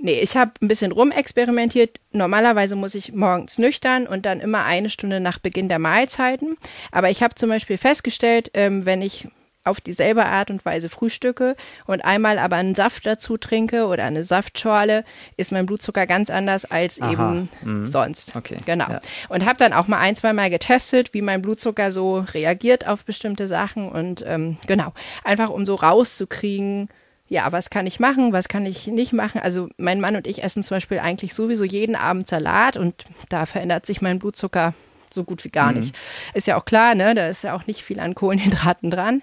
nee, 0.00 0.20
ich 0.20 0.36
habe 0.36 0.52
ein 0.62 0.68
bisschen 0.68 0.92
rumexperimentiert. 0.92 1.98
Normalerweise 2.12 2.76
muss 2.76 2.94
ich 2.94 3.12
morgens 3.12 3.58
nüchtern 3.58 4.06
und 4.06 4.26
dann 4.26 4.40
immer 4.40 4.64
eine 4.64 4.90
Stunde 4.90 5.20
nach 5.20 5.38
Beginn 5.38 5.68
der 5.68 5.78
Mahlzeiten. 5.78 6.56
Aber 6.92 7.10
ich 7.10 7.22
habe 7.22 7.34
zum 7.34 7.48
Beispiel 7.48 7.78
festgestellt, 7.78 8.50
ähm, 8.54 8.86
wenn 8.86 9.02
ich 9.02 9.28
auf 9.64 9.80
dieselbe 9.80 10.26
Art 10.26 10.50
und 10.50 10.64
Weise 10.64 10.88
frühstücke 10.88 11.56
und 11.86 12.04
einmal 12.04 12.38
aber 12.38 12.56
einen 12.56 12.74
Saft 12.74 13.06
dazu 13.06 13.36
trinke 13.36 13.86
oder 13.86 14.04
eine 14.04 14.24
Saftschorle, 14.24 15.04
ist 15.36 15.52
mein 15.52 15.66
Blutzucker 15.66 16.06
ganz 16.06 16.30
anders 16.30 16.64
als 16.64 17.00
Aha. 17.00 17.12
eben 17.12 17.48
mhm. 17.62 17.88
sonst. 17.88 18.36
Okay. 18.36 18.58
Genau. 18.66 18.88
Ja. 18.88 19.00
Und 19.28 19.44
habe 19.44 19.58
dann 19.58 19.72
auch 19.72 19.88
mal 19.88 19.98
ein, 19.98 20.16
zwei 20.16 20.32
Mal 20.32 20.50
getestet, 20.50 21.14
wie 21.14 21.22
mein 21.22 21.42
Blutzucker 21.42 21.90
so 21.90 22.24
reagiert 22.34 22.86
auf 22.86 23.04
bestimmte 23.04 23.46
Sachen 23.46 23.88
und 23.88 24.24
ähm, 24.26 24.58
genau, 24.66 24.92
einfach 25.24 25.50
um 25.50 25.64
so 25.66 25.74
rauszukriegen, 25.74 26.88
ja, 27.28 27.50
was 27.52 27.70
kann 27.70 27.86
ich 27.86 27.98
machen, 27.98 28.32
was 28.32 28.48
kann 28.48 28.66
ich 28.66 28.86
nicht 28.86 29.12
machen? 29.12 29.40
Also 29.40 29.68
mein 29.78 30.00
Mann 30.00 30.16
und 30.16 30.26
ich 30.26 30.42
essen 30.42 30.62
zum 30.62 30.76
Beispiel 30.76 30.98
eigentlich 30.98 31.34
sowieso 31.34 31.64
jeden 31.64 31.96
Abend 31.96 32.28
Salat 32.28 32.76
und 32.76 32.94
da 33.30 33.46
verändert 33.46 33.86
sich 33.86 34.02
mein 34.02 34.18
Blutzucker 34.18 34.74
so 35.14 35.24
gut 35.24 35.44
wie 35.44 35.48
gar 35.48 35.72
mhm. 35.72 35.80
nicht. 35.80 35.96
Ist 36.34 36.46
ja 36.46 36.56
auch 36.56 36.64
klar, 36.64 36.94
ne? 36.94 37.14
Da 37.14 37.28
ist 37.28 37.44
ja 37.44 37.54
auch 37.54 37.66
nicht 37.66 37.82
viel 37.82 38.00
an 38.00 38.14
Kohlenhydraten 38.14 38.90
dran. 38.90 39.22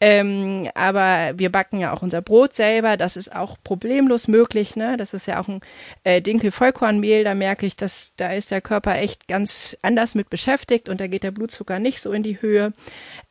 Ähm, 0.00 0.68
aber 0.74 1.32
wir 1.36 1.50
backen 1.50 1.78
ja 1.78 1.92
auch 1.92 2.02
unser 2.02 2.22
Brot 2.22 2.54
selber. 2.54 2.96
Das 2.96 3.16
ist 3.16 3.34
auch 3.34 3.56
problemlos 3.64 4.28
möglich, 4.28 4.76
ne? 4.76 4.96
Das 4.96 5.14
ist 5.14 5.26
ja 5.26 5.40
auch 5.40 5.48
ein 5.48 5.60
äh, 6.04 6.20
Dinkel-Vollkornmehl. 6.20 7.24
Da 7.24 7.34
merke 7.34 7.66
ich, 7.66 7.76
dass 7.76 8.12
da 8.16 8.32
ist 8.32 8.50
der 8.50 8.60
Körper 8.60 8.96
echt 8.96 9.28
ganz 9.28 9.76
anders 9.82 10.14
mit 10.14 10.30
beschäftigt 10.30 10.88
und 10.88 11.00
da 11.00 11.06
geht 11.06 11.22
der 11.22 11.30
Blutzucker 11.30 11.78
nicht 11.78 12.00
so 12.00 12.12
in 12.12 12.22
die 12.22 12.40
Höhe. 12.40 12.72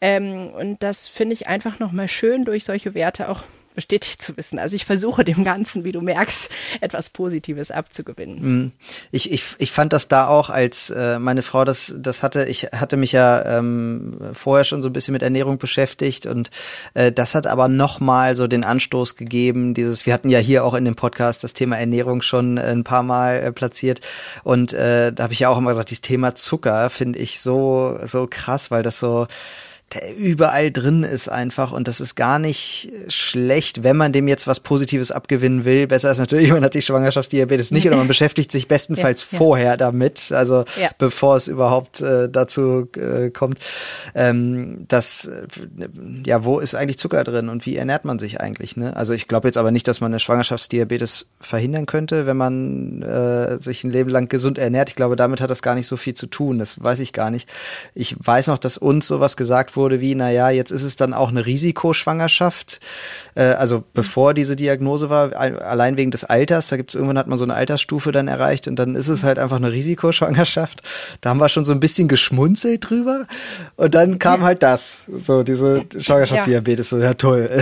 Ähm, 0.01 0.51
und 0.53 0.84
das 0.84 1.08
finde 1.08 1.34
ich 1.34 1.48
einfach 1.48 1.79
nochmal 1.79 2.08
schön 2.08 2.46
durch 2.46 2.63
solche 2.63 2.93
Werte 2.93 3.29
auch 3.29 3.43
bestätigt 3.74 4.22
zu 4.22 4.38
wissen. 4.38 4.60
Also 4.60 4.75
ich 4.75 4.86
versuche 4.86 5.24
dem 5.24 5.44
Ganzen, 5.44 5.84
wie 5.84 5.92
du 5.92 6.01
merkst, 6.01 6.50
etwas 6.82 7.10
Positives 7.10 7.72
abzugewinnen. 7.72 8.42
Mhm. 8.42 8.72
Ich, 9.12 9.32
ich, 9.32 9.44
ich 9.58 9.72
fand 9.72 9.94
das 9.94 10.08
da 10.08 10.28
auch, 10.28 10.50
als 10.50 10.90
äh, 10.90 11.20
meine 11.20 11.42
Frau 11.42 11.63
das, 11.63 11.94
das 11.98 12.24
hatte, 12.24 12.46
ich 12.46 12.63
hatte 12.74 12.98
mich 12.98 13.12
ja 13.12 13.58
ähm, 13.58 14.18
vorher 14.34 14.66
schon 14.66 14.82
so 14.82 14.90
ein 14.90 14.94
bisschen 14.94 15.13
mit 15.13 15.24
Ernährung 15.24 15.58
beschäftigt 15.58 16.25
und 16.25 16.50
äh, 16.94 17.12
das 17.12 17.36
hat 17.36 17.48
aber 17.48 17.68
nochmal 17.68 18.36
so 18.36 18.48
den 18.48 18.63
Anstoß 18.63 19.16
gegeben, 19.16 19.74
dieses, 19.74 20.06
wir 20.06 20.13
hatten 20.13 20.30
ja 20.30 20.40
hier 20.40 20.66
auch 20.66 20.74
in 20.74 20.86
dem 20.86 20.96
Podcast 20.96 21.44
das 21.44 21.54
Thema 21.54 21.78
Ernährung 21.78 22.22
schon 22.22 22.58
äh, 22.58 22.62
ein 22.62 22.84
paar 22.84 23.04
Mal 23.04 23.38
äh, 23.38 23.51
platziert 23.51 24.01
und 24.44 24.74
äh, 24.74 25.12
da 25.13 25.24
habe 25.24 25.34
ich 25.34 25.40
ja 25.40 25.50
auch 25.50 25.58
immer 25.58 25.72
gesagt, 25.72 25.90
dieses 25.90 26.01
Thema 26.01 26.36
Zucker 26.36 26.90
finde 26.90 27.20
ich 27.20 27.40
so, 27.40 27.98
so 28.04 28.28
krass, 28.30 28.72
weil 28.72 28.84
das 28.84 29.00
so 29.00 29.28
überall 30.17 30.71
drin 30.71 31.03
ist 31.03 31.29
einfach 31.29 31.71
und 31.71 31.88
das 31.88 32.00
ist 32.00 32.15
gar 32.15 32.39
nicht 32.39 32.91
schlecht, 33.07 33.83
wenn 33.83 33.98
man 33.98 34.12
dem 34.13 34.27
jetzt 34.27 34.48
was 34.48 34.60
Positives 34.60 35.12
abgewinnen 35.12 35.65
will. 35.65 35.88
Besser 35.88 36.12
ist 36.12 36.17
natürlich, 36.17 36.50
man 36.51 36.63
hat 36.63 36.74
die 36.74 36.81
Schwangerschaftsdiabetes 36.81 37.71
nicht 37.71 37.88
oder 37.88 37.98
man 37.98 38.07
beschäftigt 38.12 38.51
sich 38.51 38.67
bestenfalls 38.67 39.27
ja, 39.29 39.38
vorher 39.38 39.77
damit, 39.77 40.31
also 40.31 40.63
ja. 40.81 40.89
bevor 40.98 41.36
es 41.36 41.48
überhaupt 41.48 42.01
äh, 42.01 42.29
dazu 42.29 42.88
äh, 42.95 43.29
kommt. 43.29 43.60
Ähm, 44.15 44.86
das, 44.88 45.25
äh, 45.25 45.48
ja, 46.25 46.43
wo 46.45 46.60
ist 46.60 46.75
eigentlich 46.75 46.98
Zucker 46.98 47.24
drin 47.24 47.50
und 47.50 47.65
wie 47.65 47.75
ernährt 47.75 48.05
man 48.05 48.19
sich 48.19 48.39
eigentlich? 48.39 48.77
Ne? 48.77 48.95
Also 48.95 49.13
ich 49.13 49.27
glaube 49.27 49.48
jetzt 49.48 49.57
aber 49.57 49.71
nicht, 49.71 49.88
dass 49.88 50.01
man 50.01 50.12
eine 50.12 50.19
Schwangerschaftsdiabetes 50.19 51.29
verhindern 51.39 51.86
könnte, 51.86 52.25
wenn 52.25 52.38
man 52.38 53.01
äh, 53.01 53.57
sich 53.60 53.83
ein 53.83 53.91
Leben 53.91 54.10
lang 54.10 54.29
gesund 54.29 54.57
ernährt. 54.57 54.89
Ich 54.89 54.95
glaube, 54.95 55.15
damit 55.15 55.41
hat 55.41 55.50
das 55.50 55.62
gar 55.62 55.75
nicht 55.75 55.88
so 55.88 55.98
viel 55.98 56.13
zu 56.13 56.27
tun. 56.27 56.60
Das 56.60 56.81
weiß 56.81 57.00
ich 57.00 57.13
gar 57.13 57.29
nicht. 57.29 57.50
Ich 57.93 58.15
weiß 58.17 58.48
noch, 58.48 58.57
dass 58.57 58.77
uns 58.77 59.07
sowas 59.07 59.36
gesagt 59.36 59.75
wurde 59.75 59.81
wie, 59.90 60.14
naja, 60.14 60.50
jetzt 60.50 60.72
ist 60.72 60.84
es 60.84 60.96
dann 60.96 61.14
auch 61.14 61.30
eine 61.30 61.46
Risikoschwangerschaft. 61.46 62.80
Äh, 63.36 63.54
also 63.54 63.84
bevor 63.94 64.34
diese 64.34 64.56
Diagnose 64.56 65.10
war, 65.10 65.36
allein 65.36 65.98
wegen 65.98 66.12
des 66.12 66.24
Alters, 66.24 66.68
da 66.68 66.78
gibt 66.78 66.92
es 66.92 66.96
irgendwann 66.96 67.18
hat 67.18 67.28
man 67.28 67.38
so 67.38 67.44
eine 67.44 67.56
Altersstufe 67.56 68.12
dann 68.12 68.28
erreicht 68.28 68.68
und 68.68 68.76
dann 68.78 68.96
ist 68.96 69.08
es 69.08 69.24
halt 69.24 69.40
einfach 69.40 69.58
eine 69.58 69.72
Risikoschwangerschaft. 69.72 70.82
Da 71.22 71.32
haben 71.32 71.40
wir 71.40 71.50
schon 71.50 71.66
so 71.66 71.74
ein 71.74 71.80
bisschen 71.80 72.08
geschmunzelt 72.08 72.90
drüber. 72.90 73.26
Und 73.76 73.96
dann 73.96 74.20
kam 74.20 74.44
halt 74.44 74.64
das, 74.64 75.04
so 75.08 75.44
diese 75.44 75.84
Schwangerschaftsdiabetes, 75.98 76.90
so 76.90 76.98
ja 76.98 77.14
toll. 77.14 77.50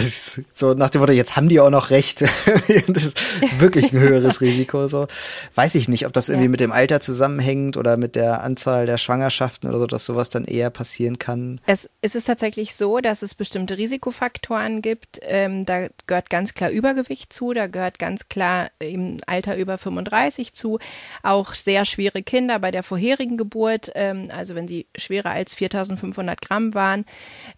So 0.54 0.74
nach 0.74 0.90
dem 0.90 1.02
Motto, 1.02 1.14
jetzt 1.14 1.36
haben 1.36 1.48
die 1.48 1.60
auch 1.60 1.70
noch 1.70 1.90
recht. 1.90 2.22
das 2.88 3.04
ist 3.06 3.18
wirklich 3.60 3.94
ein 3.94 4.00
höheres 4.00 4.42
Risiko. 4.42 4.88
So 4.88 5.08
weiß 5.56 5.76
ich 5.76 5.88
nicht, 5.88 6.06
ob 6.06 6.14
das 6.14 6.30
irgendwie 6.30 6.48
mit 6.48 6.60
dem 6.60 6.72
Alter 6.72 7.00
zusammenhängt 7.00 7.78
oder 7.78 7.98
mit 7.98 8.16
der 8.16 8.44
Anzahl 8.44 8.86
der 8.86 8.98
Schwangerschaften 8.98 9.70
oder 9.70 9.80
so, 9.80 9.88
dass 9.88 10.06
sowas 10.06 10.30
dann 10.30 10.46
eher 10.46 10.70
passieren 10.70 11.20
kann. 11.20 11.62
Es, 11.66 11.90
es 12.02 12.09
ist 12.16 12.26
tatsächlich 12.26 12.76
so, 12.76 13.00
dass 13.00 13.22
es 13.22 13.36
bestimmte 13.36 13.78
Risikofaktoren 13.78 14.82
gibt. 14.82 15.20
Ähm, 15.22 15.66
da 15.66 15.88
gehört 16.08 16.30
ganz 16.30 16.54
klar 16.54 16.70
Übergewicht 16.70 17.34
zu, 17.34 17.54
da 17.54 17.68
gehört 17.68 18.00
ganz 18.00 18.30
klar 18.30 18.70
im 18.80 19.18
Alter 19.28 19.56
über 19.58 19.78
35 19.78 20.54
zu. 20.54 20.80
Auch 21.24 21.54
sehr 21.54 21.86
schwere 21.86 22.24
Kinder 22.24 22.60
bei 22.60 22.72
der 22.72 22.84
vorherigen 22.84 23.38
Geburt, 23.38 23.92
ähm, 23.96 24.30
also 24.36 24.56
wenn 24.56 24.68
sie 24.68 24.88
schwerer 24.98 25.32
als 25.32 25.56
4500 25.56 26.42
Gramm 26.42 26.74
waren 26.74 27.06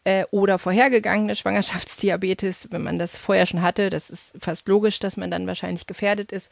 äh, 0.03 0.25
oder 0.31 0.59
vorhergegangene 0.59 1.35
Schwangerschaftsdiabetes, 1.35 2.69
wenn 2.71 2.83
man 2.83 2.99
das 2.99 3.17
vorher 3.17 3.45
schon 3.45 3.61
hatte, 3.61 3.89
das 3.89 4.09
ist 4.09 4.33
fast 4.39 4.67
logisch, 4.67 4.99
dass 4.99 5.17
man 5.17 5.31
dann 5.31 5.47
wahrscheinlich 5.47 5.87
gefährdet 5.87 6.31
ist. 6.31 6.51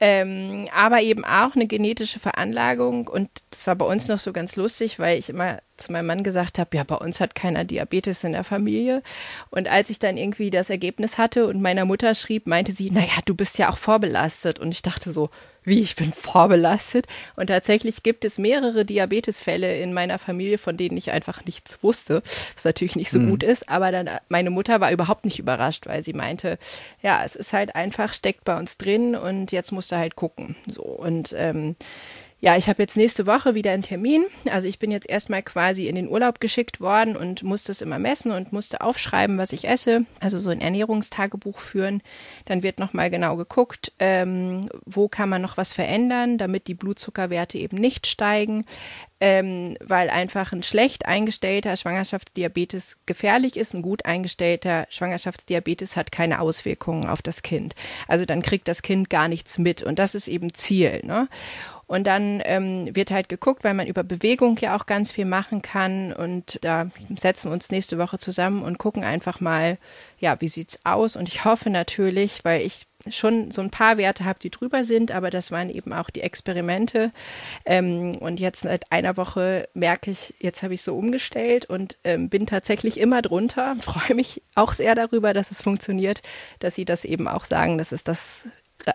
Ähm, 0.00 0.68
aber 0.74 1.00
eben 1.02 1.24
auch 1.24 1.54
eine 1.54 1.66
genetische 1.66 2.20
Veranlagung 2.20 3.08
und 3.08 3.30
das 3.50 3.66
war 3.66 3.74
bei 3.74 3.86
uns 3.86 4.08
noch 4.08 4.18
so 4.18 4.32
ganz 4.32 4.56
lustig, 4.56 4.98
weil 4.98 5.18
ich 5.18 5.28
immer 5.28 5.58
zu 5.80 5.92
meinem 5.92 6.06
Mann 6.06 6.22
gesagt 6.22 6.58
habe, 6.58 6.76
ja, 6.76 6.84
bei 6.84 6.94
uns 6.94 7.20
hat 7.20 7.34
keiner 7.34 7.64
Diabetes 7.64 8.24
in 8.24 8.32
der 8.32 8.44
Familie. 8.44 9.02
Und 9.50 9.68
als 9.68 9.90
ich 9.90 9.98
dann 9.98 10.16
irgendwie 10.16 10.50
das 10.50 10.70
Ergebnis 10.70 11.18
hatte 11.18 11.46
und 11.46 11.60
meiner 11.60 11.84
Mutter 11.84 12.14
schrieb, 12.14 12.46
meinte 12.46 12.72
sie, 12.72 12.90
naja, 12.90 13.20
du 13.24 13.34
bist 13.34 13.58
ja 13.58 13.70
auch 13.70 13.78
vorbelastet. 13.78 14.58
Und 14.58 14.72
ich 14.72 14.82
dachte 14.82 15.12
so, 15.12 15.30
wie 15.64 15.80
ich 15.80 15.96
bin 15.96 16.12
vorbelastet. 16.12 17.06
Und 17.36 17.48
tatsächlich 17.48 18.02
gibt 18.02 18.24
es 18.24 18.38
mehrere 18.38 18.84
Diabetesfälle 18.84 19.78
in 19.78 19.92
meiner 19.92 20.18
Familie, 20.18 20.58
von 20.58 20.76
denen 20.76 20.96
ich 20.96 21.10
einfach 21.10 21.44
nichts 21.44 21.78
wusste, 21.82 22.22
was 22.54 22.64
natürlich 22.64 22.96
nicht 22.96 23.10
so 23.10 23.18
mhm. 23.18 23.30
gut 23.30 23.42
ist. 23.42 23.68
Aber 23.68 23.92
dann 23.92 24.08
meine 24.28 24.50
Mutter 24.50 24.80
war 24.80 24.90
überhaupt 24.92 25.24
nicht 25.24 25.38
überrascht, 25.38 25.86
weil 25.86 26.02
sie 26.02 26.12
meinte, 26.12 26.58
ja, 27.02 27.24
es 27.24 27.36
ist 27.36 27.52
halt 27.52 27.74
einfach, 27.74 28.12
steckt 28.12 28.44
bei 28.44 28.58
uns 28.58 28.76
drin 28.76 29.14
und 29.14 29.52
jetzt 29.52 29.72
musst 29.72 29.92
du 29.92 29.96
halt 29.96 30.16
gucken. 30.16 30.56
So 30.66 30.82
und 30.82 31.34
ähm, 31.36 31.76
ja, 32.42 32.56
ich 32.56 32.70
habe 32.70 32.82
jetzt 32.82 32.96
nächste 32.96 33.26
Woche 33.26 33.54
wieder 33.54 33.72
einen 33.72 33.82
Termin. 33.82 34.24
Also 34.50 34.66
ich 34.66 34.78
bin 34.78 34.90
jetzt 34.90 35.08
erstmal 35.08 35.42
quasi 35.42 35.88
in 35.88 35.94
den 35.94 36.08
Urlaub 36.08 36.40
geschickt 36.40 36.80
worden 36.80 37.14
und 37.14 37.42
musste 37.42 37.70
es 37.70 37.82
immer 37.82 37.98
messen 37.98 38.32
und 38.32 38.50
musste 38.50 38.80
aufschreiben, 38.80 39.36
was 39.36 39.52
ich 39.52 39.68
esse. 39.68 40.06
Also 40.20 40.38
so 40.38 40.48
ein 40.48 40.62
Ernährungstagebuch 40.62 41.58
führen. 41.58 42.02
Dann 42.46 42.62
wird 42.62 42.78
nochmal 42.78 43.10
genau 43.10 43.36
geguckt, 43.36 43.92
ähm, 43.98 44.70
wo 44.86 45.06
kann 45.08 45.28
man 45.28 45.42
noch 45.42 45.58
was 45.58 45.74
verändern, 45.74 46.38
damit 46.38 46.66
die 46.66 46.74
Blutzuckerwerte 46.74 47.58
eben 47.58 47.76
nicht 47.76 48.06
steigen. 48.06 48.64
Ähm, 49.22 49.76
weil 49.84 50.08
einfach 50.08 50.52
ein 50.52 50.62
schlecht 50.62 51.04
eingestellter 51.04 51.76
Schwangerschaftsdiabetes 51.76 52.96
gefährlich 53.04 53.58
ist. 53.58 53.74
Ein 53.74 53.82
gut 53.82 54.06
eingestellter 54.06 54.86
Schwangerschaftsdiabetes 54.88 55.94
hat 55.94 56.10
keine 56.10 56.40
Auswirkungen 56.40 57.06
auf 57.06 57.20
das 57.20 57.42
Kind. 57.42 57.74
Also 58.08 58.24
dann 58.24 58.40
kriegt 58.40 58.66
das 58.66 58.80
Kind 58.80 59.10
gar 59.10 59.28
nichts 59.28 59.58
mit. 59.58 59.82
Und 59.82 59.98
das 59.98 60.14
ist 60.14 60.26
eben 60.26 60.54
Ziel. 60.54 61.02
Ne? 61.04 61.28
Und 61.90 62.06
dann 62.06 62.40
ähm, 62.44 62.94
wird 62.94 63.10
halt 63.10 63.28
geguckt, 63.28 63.64
weil 63.64 63.74
man 63.74 63.88
über 63.88 64.04
Bewegung 64.04 64.56
ja 64.60 64.76
auch 64.76 64.86
ganz 64.86 65.10
viel 65.10 65.24
machen 65.24 65.60
kann. 65.60 66.12
Und 66.12 66.60
da 66.62 66.88
setzen 67.18 67.50
wir 67.50 67.52
uns 67.52 67.72
nächste 67.72 67.98
Woche 67.98 68.18
zusammen 68.18 68.62
und 68.62 68.78
gucken 68.78 69.02
einfach 69.02 69.40
mal, 69.40 69.76
ja, 70.20 70.40
wie 70.40 70.46
sieht's 70.46 70.78
aus? 70.84 71.16
Und 71.16 71.26
ich 71.26 71.44
hoffe 71.44 71.68
natürlich, 71.68 72.44
weil 72.44 72.62
ich 72.62 72.86
schon 73.08 73.50
so 73.50 73.60
ein 73.60 73.70
paar 73.70 73.96
Werte 73.96 74.24
habe, 74.24 74.38
die 74.38 74.50
drüber 74.50 74.84
sind, 74.84 75.10
aber 75.10 75.30
das 75.30 75.50
waren 75.50 75.68
eben 75.68 75.92
auch 75.92 76.10
die 76.10 76.20
Experimente. 76.20 77.10
Ähm, 77.64 78.14
und 78.20 78.38
jetzt 78.38 78.60
seit 78.60 78.92
einer 78.92 79.16
Woche 79.16 79.68
merke 79.74 80.12
ich, 80.12 80.34
jetzt 80.38 80.62
habe 80.62 80.74
ich 80.74 80.82
so 80.82 80.96
umgestellt 80.96 81.66
und 81.66 81.96
ähm, 82.04 82.28
bin 82.28 82.46
tatsächlich 82.46 83.00
immer 83.00 83.20
drunter. 83.20 83.74
Freue 83.80 84.14
mich 84.14 84.42
auch 84.54 84.74
sehr 84.74 84.94
darüber, 84.94 85.34
dass 85.34 85.50
es 85.50 85.60
funktioniert, 85.60 86.22
dass 86.60 86.76
Sie 86.76 86.84
das 86.84 87.04
eben 87.04 87.26
auch 87.26 87.46
sagen, 87.46 87.78
dass 87.78 87.90
es 87.90 88.04
das, 88.04 88.44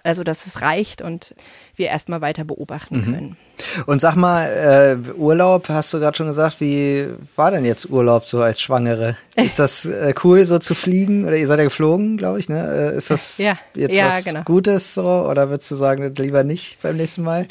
also 0.03 0.23
dass 0.23 0.45
es 0.45 0.61
reicht 0.61 1.01
und 1.01 1.35
wir 1.75 1.87
erstmal 1.87 2.21
weiter 2.21 2.43
beobachten 2.43 2.97
mhm. 2.97 3.03
können. 3.05 3.37
Und 3.85 3.99
sag 3.99 4.15
mal, 4.15 4.45
äh, 4.45 5.11
Urlaub, 5.17 5.69
hast 5.69 5.93
du 5.93 5.99
gerade 5.99 6.15
schon 6.15 6.27
gesagt, 6.27 6.61
wie 6.61 7.07
war 7.35 7.51
denn 7.51 7.65
jetzt 7.65 7.89
Urlaub 7.89 8.25
so 8.25 8.41
als 8.41 8.61
Schwangere? 8.61 9.17
Ist 9.35 9.59
das 9.59 9.85
äh, 9.85 10.13
cool, 10.23 10.45
so 10.45 10.59
zu 10.59 10.75
fliegen? 10.75 11.25
Oder 11.25 11.35
ihr 11.35 11.47
seid 11.47 11.59
ja 11.59 11.65
geflogen, 11.65 12.15
glaube 12.15 12.39
ich, 12.39 12.47
ne? 12.47 12.93
Äh, 12.93 12.97
ist 12.97 13.11
das 13.11 13.37
ja. 13.37 13.57
jetzt 13.75 13.97
ja, 13.97 14.07
was 14.07 14.23
genau. 14.23 14.43
Gutes 14.43 14.93
so? 14.93 15.03
Oder 15.05 15.49
würdest 15.49 15.69
du 15.71 15.75
sagen, 15.75 16.13
lieber 16.17 16.45
nicht 16.45 16.81
beim 16.81 16.95
nächsten 16.95 17.23
Mal? 17.23 17.47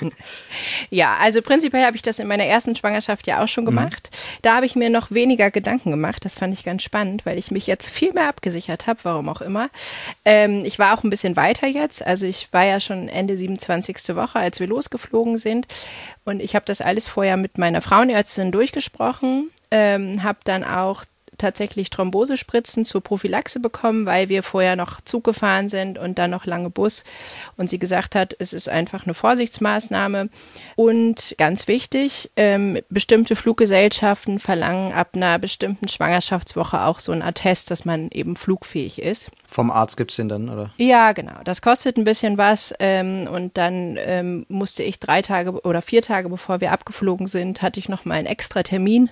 ja, 0.90 1.16
also 1.20 1.42
prinzipiell 1.42 1.84
habe 1.84 1.96
ich 1.96 2.02
das 2.02 2.18
in 2.18 2.26
meiner 2.26 2.44
ersten 2.44 2.74
Schwangerschaft 2.74 3.26
ja 3.26 3.44
auch 3.44 3.48
schon 3.48 3.64
mhm. 3.64 3.68
gemacht. 3.68 4.10
Mhm. 4.10 4.38
Da 4.42 4.56
habe 4.56 4.66
ich 4.66 4.74
mir 4.74 4.88
noch 4.88 5.10
weniger 5.10 5.50
Gedanken 5.50 5.90
gemacht. 5.90 6.24
Das 6.24 6.34
fand 6.36 6.54
ich 6.54 6.64
ganz 6.64 6.82
spannend, 6.82 7.26
weil 7.26 7.38
ich 7.38 7.50
mich 7.50 7.66
jetzt 7.66 7.90
viel 7.90 8.12
mehr 8.14 8.28
abgesichert 8.28 8.86
habe, 8.86 9.00
warum 9.02 9.28
auch 9.28 9.42
immer. 9.42 9.68
Ähm, 10.24 10.62
ich 10.64 10.78
war 10.78 10.96
auch 10.96 11.04
ein 11.04 11.10
bisschen 11.10 11.36
weiter 11.36 11.66
jetzt. 11.66 12.04
Also 12.04 12.24
ich 12.24 12.48
war 12.52 12.64
ja 12.64 12.80
schon 12.80 13.08
Ende 13.08 13.26
Ende 13.26 13.36
27. 13.36 14.14
Woche, 14.14 14.38
als 14.38 14.60
wir 14.60 14.68
losgeflogen 14.68 15.05
sind. 15.38 15.66
Und 16.24 16.40
ich 16.40 16.54
habe 16.54 16.64
das 16.66 16.80
alles 16.80 17.08
vorher 17.08 17.36
mit 17.36 17.58
meiner 17.58 17.82
Frauenärztin 17.82 18.52
durchgesprochen, 18.52 19.50
ähm, 19.70 20.22
habe 20.22 20.38
dann 20.44 20.64
auch 20.64 21.04
tatsächlich 21.38 21.90
Thrombosespritzen 21.90 22.84
zur 22.84 23.02
Prophylaxe 23.02 23.60
bekommen, 23.60 24.06
weil 24.06 24.28
wir 24.28 24.42
vorher 24.42 24.76
noch 24.76 25.00
Zug 25.00 25.24
gefahren 25.24 25.68
sind 25.68 25.98
und 25.98 26.18
dann 26.18 26.30
noch 26.30 26.46
lange 26.46 26.70
Bus. 26.70 27.04
Und 27.56 27.70
sie 27.70 27.78
gesagt 27.78 28.14
hat, 28.14 28.34
es 28.38 28.52
ist 28.52 28.68
einfach 28.68 29.04
eine 29.04 29.14
Vorsichtsmaßnahme. 29.14 30.28
Und 30.74 31.34
ganz 31.38 31.68
wichtig, 31.68 32.30
ähm, 32.36 32.78
bestimmte 32.88 33.36
Fluggesellschaften 33.36 34.38
verlangen 34.38 34.92
ab 34.92 35.10
einer 35.14 35.38
bestimmten 35.38 35.88
Schwangerschaftswoche 35.88 36.82
auch 36.84 36.98
so 36.98 37.12
ein 37.12 37.22
Attest, 37.22 37.70
dass 37.70 37.84
man 37.84 38.10
eben 38.10 38.36
flugfähig 38.36 39.00
ist. 39.00 39.30
Vom 39.46 39.70
Arzt 39.70 39.96
gibt 39.96 40.10
es 40.10 40.16
den 40.16 40.28
dann, 40.28 40.48
oder? 40.48 40.70
Ja, 40.76 41.12
genau. 41.12 41.40
Das 41.44 41.62
kostet 41.62 41.96
ein 41.96 42.04
bisschen 42.04 42.38
was. 42.38 42.74
Ähm, 42.78 43.28
und 43.30 43.56
dann 43.56 43.96
ähm, 43.98 44.46
musste 44.48 44.82
ich 44.82 44.98
drei 44.98 45.22
Tage 45.22 45.60
oder 45.62 45.82
vier 45.82 46.02
Tage, 46.02 46.28
bevor 46.28 46.60
wir 46.60 46.72
abgeflogen 46.72 47.26
sind, 47.26 47.62
hatte 47.62 47.80
ich 47.80 47.88
noch 47.88 48.04
mal 48.04 48.14
einen 48.14 48.26
extra 48.26 48.62
Termin, 48.62 49.10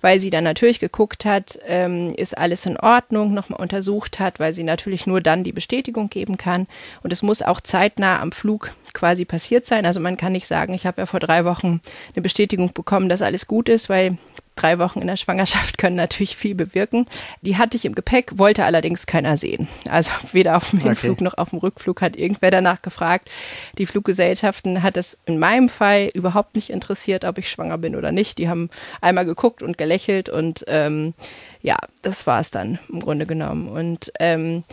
weil 0.00 0.20
sie 0.20 0.30
dann 0.30 0.44
natürlich 0.44 0.80
geguckt 0.80 1.24
hat, 1.24 1.58
ähm, 1.66 2.12
ist 2.16 2.36
alles 2.36 2.66
in 2.66 2.76
Ordnung, 2.76 3.34
nochmal 3.34 3.60
untersucht 3.60 4.18
hat, 4.18 4.40
weil 4.40 4.52
sie 4.52 4.64
natürlich 4.64 5.06
nur 5.06 5.20
dann 5.20 5.44
die 5.44 5.52
Bestätigung 5.52 6.08
geben 6.08 6.36
kann. 6.36 6.66
Und 7.02 7.12
es 7.12 7.22
muss 7.22 7.42
auch 7.42 7.60
zeitnah 7.60 8.20
am 8.20 8.32
Flug 8.32 8.72
quasi 8.92 9.24
passiert 9.24 9.66
sein. 9.66 9.86
Also 9.86 10.00
man 10.00 10.16
kann 10.16 10.32
nicht 10.32 10.46
sagen, 10.46 10.74
ich 10.74 10.86
habe 10.86 11.02
ja 11.02 11.06
vor 11.06 11.20
drei 11.20 11.44
Wochen 11.44 11.80
eine 12.14 12.22
Bestätigung 12.22 12.72
bekommen, 12.72 13.08
dass 13.08 13.22
alles 13.22 13.46
gut 13.46 13.68
ist, 13.68 13.88
weil 13.88 14.18
drei 14.56 14.78
Wochen 14.78 15.00
in 15.00 15.06
der 15.06 15.16
Schwangerschaft 15.16 15.78
können 15.78 15.96
natürlich 15.96 16.36
viel 16.36 16.54
bewirken. 16.54 17.06
Die 17.42 17.56
hatte 17.56 17.76
ich 17.76 17.84
im 17.84 17.94
Gepäck, 17.94 18.38
wollte 18.38 18.64
allerdings 18.64 19.06
keiner 19.06 19.36
sehen. 19.36 19.68
Also 19.88 20.10
weder 20.32 20.56
auf 20.56 20.70
dem 20.70 20.80
Hinflug 20.80 21.14
okay. 21.14 21.24
noch 21.24 21.38
auf 21.38 21.50
dem 21.50 21.58
Rückflug 21.58 22.02
hat 22.02 22.16
irgendwer 22.16 22.50
danach 22.50 22.82
gefragt. 22.82 23.30
Die 23.78 23.86
Fluggesellschaften 23.86 24.82
hat 24.82 24.96
es 24.96 25.18
in 25.24 25.38
meinem 25.38 25.68
Fall 25.68 26.10
überhaupt 26.14 26.54
nicht 26.54 26.70
interessiert, 26.70 27.24
ob 27.24 27.38
ich 27.38 27.48
schwanger 27.48 27.78
bin 27.78 27.96
oder 27.96 28.12
nicht. 28.12 28.38
Die 28.38 28.48
haben 28.48 28.70
einmal 29.00 29.24
geguckt 29.24 29.62
und 29.62 29.78
gelächelt 29.78 30.28
und 30.28 30.64
ähm, 30.68 31.14
ja, 31.62 31.76
das 32.02 32.26
war 32.26 32.40
es 32.40 32.50
dann 32.50 32.78
im 32.88 33.00
Grunde 33.00 33.26
genommen. 33.26 33.68
Und 33.68 34.12
ähm, 34.18 34.64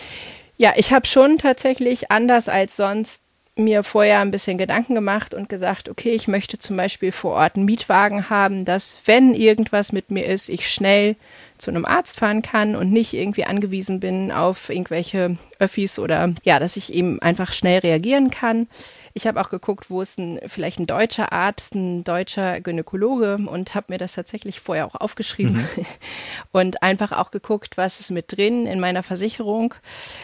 ja, 0.57 0.73
ich 0.75 0.93
habe 0.93 1.05
schon 1.05 1.37
tatsächlich 1.37 2.11
anders 2.11 2.49
als 2.49 2.75
sonst 2.75 3.23
mir 3.57 3.83
vorher 3.83 4.19
ein 4.19 4.31
bisschen 4.31 4.57
Gedanken 4.57 4.95
gemacht 4.95 5.33
und 5.33 5.49
gesagt, 5.49 5.89
okay, 5.89 6.11
ich 6.11 6.27
möchte 6.27 6.59
zum 6.59 6.77
Beispiel 6.77 7.11
vor 7.11 7.33
Ort 7.33 7.55
einen 7.55 7.65
Mietwagen 7.65 8.29
haben, 8.29 8.65
dass 8.65 8.99
wenn 9.05 9.33
irgendwas 9.33 9.91
mit 9.91 10.11
mir 10.11 10.25
ist, 10.25 10.49
ich 10.49 10.69
schnell 10.69 11.15
zu 11.57 11.71
einem 11.71 11.85
Arzt 11.85 12.19
fahren 12.19 12.41
kann 12.41 12.75
und 12.75 12.91
nicht 12.91 13.13
irgendwie 13.13 13.45
angewiesen 13.45 13.99
bin 13.99 14.31
auf 14.31 14.69
irgendwelche 14.69 15.37
Öffis 15.59 15.97
oder 15.97 16.33
ja, 16.43 16.59
dass 16.59 16.77
ich 16.77 16.93
eben 16.93 17.19
einfach 17.21 17.51
schnell 17.51 17.79
reagieren 17.79 18.29
kann. 18.29 18.67
Ich 19.13 19.25
habe 19.25 19.41
auch 19.41 19.49
geguckt, 19.49 19.89
wo 19.89 20.01
ist 20.01 20.19
ein, 20.19 20.39
vielleicht 20.45 20.79
ein 20.79 20.85
deutscher 20.85 21.31
Arzt, 21.31 21.73
ein 21.73 22.03
deutscher 22.03 22.61
Gynäkologe 22.61 23.39
und 23.43 23.73
habe 23.73 23.87
mir 23.89 23.97
das 23.97 24.13
tatsächlich 24.13 24.59
vorher 24.59 24.85
auch 24.85 24.95
aufgeschrieben 24.95 25.67
mhm. 25.75 25.85
und 26.51 26.83
einfach 26.83 27.11
auch 27.11 27.31
geguckt, 27.31 27.77
was 27.77 27.99
ist 27.99 28.11
mit 28.11 28.37
drin 28.37 28.67
in 28.67 28.79
meiner 28.79 29.01
Versicherung, 29.01 29.73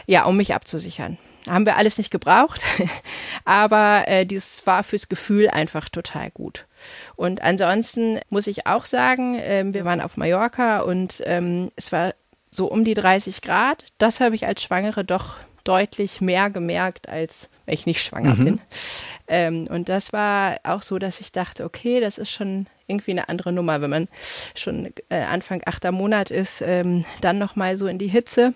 ja, 0.05 0.25
um 0.25 0.37
mich 0.37 0.53
abzusichern. 0.53 1.17
Haben 1.49 1.65
wir 1.65 1.75
alles 1.75 1.97
nicht 1.97 2.11
gebraucht, 2.11 2.61
aber 3.45 4.07
äh, 4.07 4.25
dieses 4.25 4.65
war 4.65 4.83
fürs 4.83 5.09
Gefühl 5.09 5.49
einfach 5.49 5.89
total 5.89 6.31
gut. 6.31 6.67
Und 7.15 7.41
ansonsten 7.41 8.19
muss 8.29 8.47
ich 8.47 8.65
auch 8.65 8.85
sagen, 8.85 9.35
äh, 9.35 9.65
wir 9.67 9.83
waren 9.83 10.01
auf 10.01 10.15
Mallorca 10.15 10.79
und 10.79 11.21
ähm, 11.25 11.71
es 11.75 11.91
war 11.91 12.13
so 12.49 12.67
um 12.67 12.85
die 12.85 12.93
30 12.93 13.41
Grad. 13.41 13.85
Das 13.97 14.21
habe 14.21 14.35
ich 14.35 14.45
als 14.45 14.63
Schwangere 14.63 15.03
doch 15.03 15.37
deutlich 15.63 16.21
mehr 16.21 16.49
gemerkt, 16.49 17.07
als 17.07 17.49
wenn 17.65 17.73
ich 17.73 17.85
nicht 17.85 18.03
schwanger 18.03 18.35
mhm. 18.35 18.45
bin. 18.45 18.61
Ähm, 19.27 19.67
und 19.69 19.89
das 19.89 20.13
war 20.13 20.57
auch 20.63 20.81
so, 20.81 20.99
dass 20.99 21.21
ich 21.21 21.31
dachte, 21.31 21.63
okay, 21.63 22.01
das 22.01 22.17
ist 22.17 22.31
schon 22.31 22.67
irgendwie 22.87 23.11
eine 23.11 23.29
andere 23.29 23.53
Nummer, 23.53 23.81
wenn 23.81 23.89
man 23.89 24.07
schon 24.55 24.93
äh, 25.09 25.21
Anfang 25.21 25.61
achter 25.65 25.91
Monat 25.91 26.31
ist, 26.31 26.61
ähm, 26.61 27.05
dann 27.21 27.37
nochmal 27.37 27.77
so 27.77 27.87
in 27.87 27.97
die 27.97 28.07
Hitze. 28.07 28.53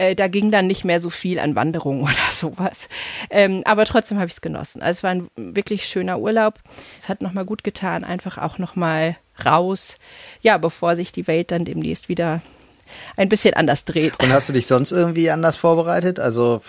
Äh, 0.00 0.14
da 0.14 0.28
ging 0.28 0.50
dann 0.50 0.66
nicht 0.66 0.82
mehr 0.82 0.98
so 0.98 1.10
viel 1.10 1.38
an 1.38 1.54
Wanderungen 1.54 2.00
oder 2.04 2.14
sowas. 2.34 2.88
Ähm, 3.28 3.62
aber 3.66 3.84
trotzdem 3.84 4.16
habe 4.16 4.28
ich 4.28 4.32
es 4.32 4.40
genossen. 4.40 4.80
Also 4.80 4.98
es 4.98 5.02
war 5.02 5.10
ein 5.10 5.28
wirklich 5.36 5.84
schöner 5.84 6.18
Urlaub. 6.18 6.54
Es 6.98 7.10
hat 7.10 7.20
nochmal 7.20 7.44
gut 7.44 7.62
getan, 7.64 8.02
einfach 8.02 8.38
auch 8.38 8.56
nochmal 8.56 9.18
raus. 9.44 9.98
Ja, 10.40 10.56
bevor 10.56 10.96
sich 10.96 11.12
die 11.12 11.26
Welt 11.26 11.50
dann 11.50 11.66
demnächst 11.66 12.08
wieder 12.08 12.40
ein 13.18 13.28
bisschen 13.28 13.52
anders 13.52 13.84
dreht. 13.84 14.14
Und 14.22 14.32
hast 14.32 14.48
du 14.48 14.54
dich 14.54 14.66
sonst 14.66 14.90
irgendwie 14.90 15.30
anders 15.30 15.56
vorbereitet? 15.56 16.18
Also, 16.18 16.62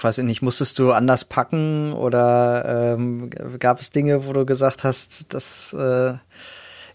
weiß 0.00 0.18
ich 0.18 0.24
nicht, 0.24 0.40
musstest 0.40 0.78
du 0.78 0.92
anders 0.92 1.26
packen 1.26 1.92
oder 1.92 2.94
ähm, 2.96 3.28
gab 3.58 3.80
es 3.80 3.90
Dinge, 3.90 4.26
wo 4.26 4.32
du 4.32 4.46
gesagt 4.46 4.82
hast, 4.82 5.34
das 5.34 5.74
äh, 5.74 6.14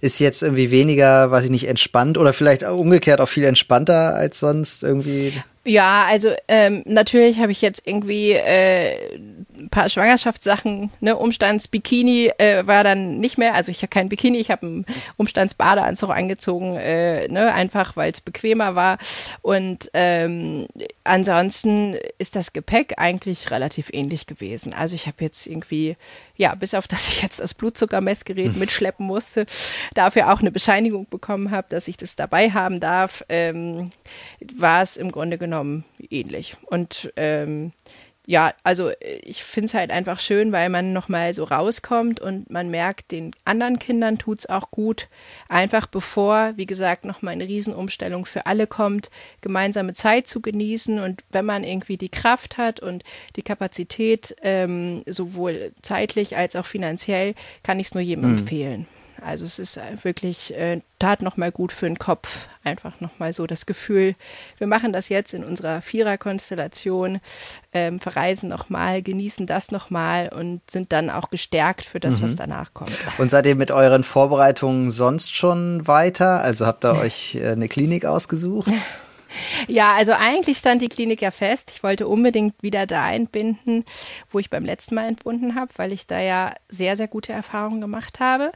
ist 0.01 0.19
jetzt 0.19 0.41
irgendwie 0.41 0.71
weniger, 0.71 1.29
weiß 1.29 1.43
ich 1.45 1.51
nicht, 1.51 1.67
entspannt 1.67 2.17
oder 2.17 2.33
vielleicht 2.33 2.63
umgekehrt 2.63 3.21
auch 3.21 3.29
viel 3.29 3.45
entspannter 3.45 4.15
als 4.15 4.39
sonst 4.39 4.83
irgendwie? 4.83 5.33
Ja, 5.65 6.05
also 6.07 6.31
ähm, 6.49 6.83
natürlich 6.85 7.39
habe 7.39 7.53
ich 7.53 7.61
jetzt 7.61 7.87
irgendwie 7.87 8.31
äh, 8.31 9.15
ein 9.15 9.69
paar 9.69 9.87
Schwangerschaftssachen, 9.87 10.91
ne, 10.99 11.15
Umstandsbikini 11.15 12.31
äh, 12.37 12.67
war 12.67 12.83
dann 12.83 13.19
nicht 13.19 13.37
mehr, 13.37 13.53
also 13.55 13.71
ich 13.71 13.77
habe 13.77 13.87
kein 13.87 14.09
Bikini, 14.09 14.39
ich 14.39 14.51
habe 14.51 14.67
einen 14.67 14.85
Umstandsbadeanzug 15.15 16.09
angezogen, 16.09 16.75
äh, 16.75 17.29
ne, 17.29 17.53
einfach 17.53 17.95
weil 17.95 18.11
es 18.11 18.19
bequemer 18.19 18.75
war. 18.75 18.97
Und 19.41 19.89
ähm, 19.93 20.67
ansonsten 21.05 21.95
ist 22.17 22.35
das 22.35 22.51
Gepäck 22.51 22.95
eigentlich 22.97 23.49
relativ 23.49 23.89
ähnlich 23.93 24.27
gewesen. 24.27 24.73
Also 24.73 24.95
ich 24.95 25.07
habe 25.07 25.17
jetzt 25.21 25.47
irgendwie, 25.47 25.95
ja, 26.35 26.55
bis 26.55 26.73
auf 26.73 26.87
dass 26.93 27.07
ich 27.07 27.21
jetzt 27.21 27.39
das 27.39 27.53
Blutzuckermessgerät 27.53 28.51
hm. 28.51 28.59
mitschleppen 28.59 29.05
musste, 29.05 29.45
dafür 29.93 30.33
auch 30.33 30.41
eine 30.41 30.51
Bescheinigung 30.51 31.07
bekommen 31.09 31.51
habe, 31.51 31.67
dass 31.69 31.87
ich 31.87 31.95
das 31.95 32.17
dabei 32.17 32.51
haben 32.51 32.81
darf, 32.81 33.23
ähm, 33.29 33.91
war 34.57 34.81
es 34.81 34.97
im 34.97 35.09
Grunde 35.09 35.37
genommen 35.37 35.52
ähnlich. 36.09 36.57
Und 36.65 37.11
ähm, 37.15 37.71
ja, 38.25 38.53
also 38.63 38.91
ich 39.01 39.43
finde 39.43 39.65
es 39.65 39.73
halt 39.73 39.91
einfach 39.91 40.19
schön, 40.19 40.53
weil 40.53 40.69
man 40.69 40.93
nochmal 40.93 41.33
so 41.33 41.43
rauskommt 41.43 42.21
und 42.21 42.49
man 42.49 42.69
merkt, 42.69 43.11
den 43.11 43.35
anderen 43.43 43.79
Kindern 43.79 44.17
tut 44.17 44.39
es 44.39 44.45
auch 44.49 44.71
gut, 44.71 45.09
einfach 45.49 45.87
bevor, 45.87 46.53
wie 46.55 46.65
gesagt, 46.65 47.03
nochmal 47.03 47.33
eine 47.33 47.47
Riesenumstellung 47.47 48.25
für 48.25 48.45
alle 48.45 48.65
kommt, 48.65 49.09
gemeinsame 49.41 49.93
Zeit 49.93 50.27
zu 50.27 50.39
genießen 50.39 50.99
und 50.99 51.21
wenn 51.31 51.45
man 51.45 51.65
irgendwie 51.65 51.97
die 51.97 52.09
Kraft 52.09 52.57
hat 52.57 52.79
und 52.79 53.03
die 53.35 53.41
Kapazität, 53.41 54.35
ähm, 54.41 55.03
sowohl 55.05 55.73
zeitlich 55.81 56.37
als 56.37 56.55
auch 56.55 56.65
finanziell, 56.65 57.35
kann 57.61 57.79
ich 57.79 57.87
es 57.87 57.93
nur 57.93 58.03
jedem 58.03 58.31
mhm. 58.31 58.37
empfehlen. 58.37 58.87
Also 59.25 59.45
es 59.45 59.59
ist 59.59 59.77
äh, 59.77 59.81
wirklich, 60.03 60.53
äh, 60.55 60.81
tat 60.99 61.21
nochmal 61.21 61.51
gut 61.51 61.71
für 61.71 61.85
den 61.85 61.97
Kopf. 61.97 62.47
Einfach 62.63 62.99
nochmal 62.99 63.33
so 63.33 63.47
das 63.47 63.65
Gefühl, 63.65 64.15
wir 64.57 64.67
machen 64.67 64.93
das 64.93 65.09
jetzt 65.09 65.33
in 65.33 65.43
unserer 65.43 65.81
Vierer-Konstellation, 65.81 67.19
ähm, 67.73 67.99
verreisen 67.99 68.49
nochmal, 68.49 69.01
genießen 69.01 69.47
das 69.47 69.71
nochmal 69.71 70.29
und 70.29 70.61
sind 70.69 70.91
dann 70.91 71.09
auch 71.09 71.29
gestärkt 71.29 71.85
für 71.85 71.99
das, 71.99 72.19
mhm. 72.19 72.23
was 72.23 72.35
danach 72.35 72.73
kommt. 72.73 72.91
Und 73.17 73.31
seid 73.31 73.45
ihr 73.45 73.55
mit 73.55 73.71
euren 73.71 74.03
Vorbereitungen 74.03 74.89
sonst 74.89 75.35
schon 75.35 75.87
weiter? 75.87 76.41
Also 76.41 76.65
habt 76.65 76.85
ihr 76.85 76.95
euch 76.95 77.35
äh, 77.35 77.51
eine 77.51 77.67
Klinik 77.67 78.05
ausgesucht? 78.05 78.71
Ja, 79.67 79.93
also 79.93 80.13
eigentlich 80.13 80.57
stand 80.57 80.81
die 80.81 80.89
Klinik 80.89 81.21
ja 81.21 81.31
fest. 81.31 81.71
Ich 81.73 81.83
wollte 81.83 82.07
unbedingt 82.07 82.61
wieder 82.61 82.85
da 82.85 83.03
einbinden, 83.03 83.83
wo 84.31 84.39
ich 84.39 84.49
beim 84.49 84.65
letzten 84.65 84.95
Mal 84.95 85.07
entbunden 85.07 85.55
habe, 85.55 85.71
weil 85.75 85.91
ich 85.91 86.07
da 86.07 86.19
ja 86.19 86.53
sehr, 86.69 86.97
sehr 86.97 87.07
gute 87.07 87.33
Erfahrungen 87.33 87.81
gemacht 87.81 88.19
habe. 88.19 88.51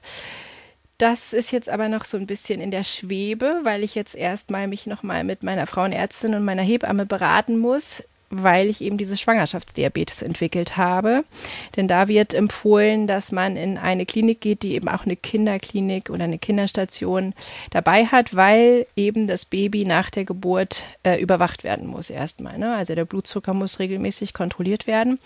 Das 0.98 1.32
ist 1.32 1.52
jetzt 1.52 1.70
aber 1.70 1.90
noch 1.90 2.06
so 2.06 2.18
ein 2.18 2.26
bisschen 2.26 2.60
in 2.60 2.72
der 2.72 2.84
Schwebe, 2.84 3.60
weil 3.64 3.84
ich 3.84 3.94
jetzt 3.94 4.16
erstmal 4.16 4.68
mich 4.68 4.88
nochmal 4.88 5.24
mit 5.24 5.44
meiner 5.44 5.68
Frauenärztin 5.68 6.34
und 6.34 6.44
meiner 6.44 6.64
Hebamme 6.64 7.06
beraten 7.06 7.60
muss, 7.60 8.04
weil 8.30 8.68
ich 8.68 8.82
eben 8.82 8.98
dieses 8.98 9.22
Schwangerschaftsdiabetes 9.22 10.22
entwickelt 10.22 10.78
habe. 10.78 11.24
Denn 11.76 11.88
da 11.88 12.08
wird 12.08 12.34
empfohlen, 12.34 13.08
dass 13.08 13.32
man 13.32 13.56
in 13.56 13.78
eine 13.78 14.06
Klinik 14.06 14.42
geht, 14.42 14.64
die 14.64 14.74
eben 14.74 14.90
auch 14.90 15.06
eine 15.06 15.16
Kinderklinik 15.16 16.10
oder 16.10 16.26
eine 16.26 16.40
Kinderstation 16.40 17.34
dabei 17.72 18.06
hat, 18.06 18.36
weil 18.36 18.86
eben 18.96 19.28
das 19.28 19.46
Baby 19.46 19.86
nach 19.86 20.10
der 20.10 20.26
Geburt 20.26 20.84
äh, 21.04 21.22
überwacht 21.22 21.64
werden 21.64 21.88
muss 21.88 22.10
erstmal. 22.10 22.58
Ne? 22.58 22.76
Also 22.76 22.96
der 22.96 23.06
Blutzucker 23.06 23.54
muss 23.54 23.80
regelmäßig 23.80 24.34
kontrolliert 24.34 24.88
werden. 24.88 25.20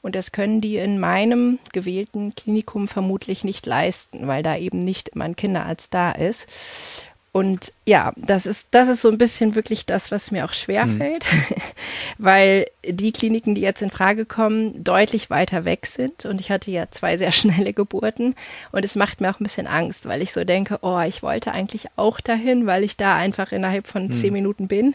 Und 0.00 0.14
das 0.14 0.32
können 0.32 0.60
die 0.60 0.76
in 0.76 0.98
meinem 1.00 1.58
gewählten 1.72 2.34
Klinikum 2.34 2.88
vermutlich 2.88 3.44
nicht 3.44 3.66
leisten, 3.66 4.26
weil 4.26 4.42
da 4.42 4.56
eben 4.56 4.78
nicht 4.78 5.10
immer 5.10 5.24
ein 5.24 5.36
Kinderarzt 5.36 5.92
da 5.92 6.12
ist. 6.12 7.06
Und 7.30 7.72
ja, 7.84 8.12
das 8.16 8.46
ist, 8.46 8.68
das 8.70 8.88
ist 8.88 9.02
so 9.02 9.10
ein 9.10 9.18
bisschen 9.18 9.54
wirklich 9.54 9.86
das, 9.86 10.10
was 10.10 10.30
mir 10.30 10.44
auch 10.44 10.52
schwerfällt, 10.52 11.24
mhm. 11.30 11.54
weil 12.18 12.66
die 12.84 13.12
Kliniken, 13.12 13.54
die 13.54 13.60
jetzt 13.60 13.82
in 13.82 13.90
Frage 13.90 14.24
kommen, 14.24 14.82
deutlich 14.82 15.28
weiter 15.28 15.64
weg 15.64 15.86
sind. 15.86 16.24
Und 16.24 16.40
ich 16.40 16.50
hatte 16.50 16.70
ja 16.70 16.90
zwei 16.90 17.16
sehr 17.16 17.32
schnelle 17.32 17.72
Geburten. 17.72 18.34
Und 18.72 18.84
es 18.84 18.96
macht 18.96 19.20
mir 19.20 19.30
auch 19.30 19.40
ein 19.40 19.44
bisschen 19.44 19.66
Angst, 19.66 20.06
weil 20.06 20.22
ich 20.22 20.32
so 20.32 20.44
denke, 20.44 20.78
oh, 20.82 21.00
ich 21.00 21.22
wollte 21.22 21.52
eigentlich 21.52 21.86
auch 21.96 22.20
dahin, 22.20 22.66
weil 22.66 22.82
ich 22.82 22.96
da 22.96 23.16
einfach 23.16 23.52
innerhalb 23.52 23.86
von 23.86 24.08
mhm. 24.08 24.12
zehn 24.12 24.32
Minuten 24.32 24.66
bin. 24.68 24.94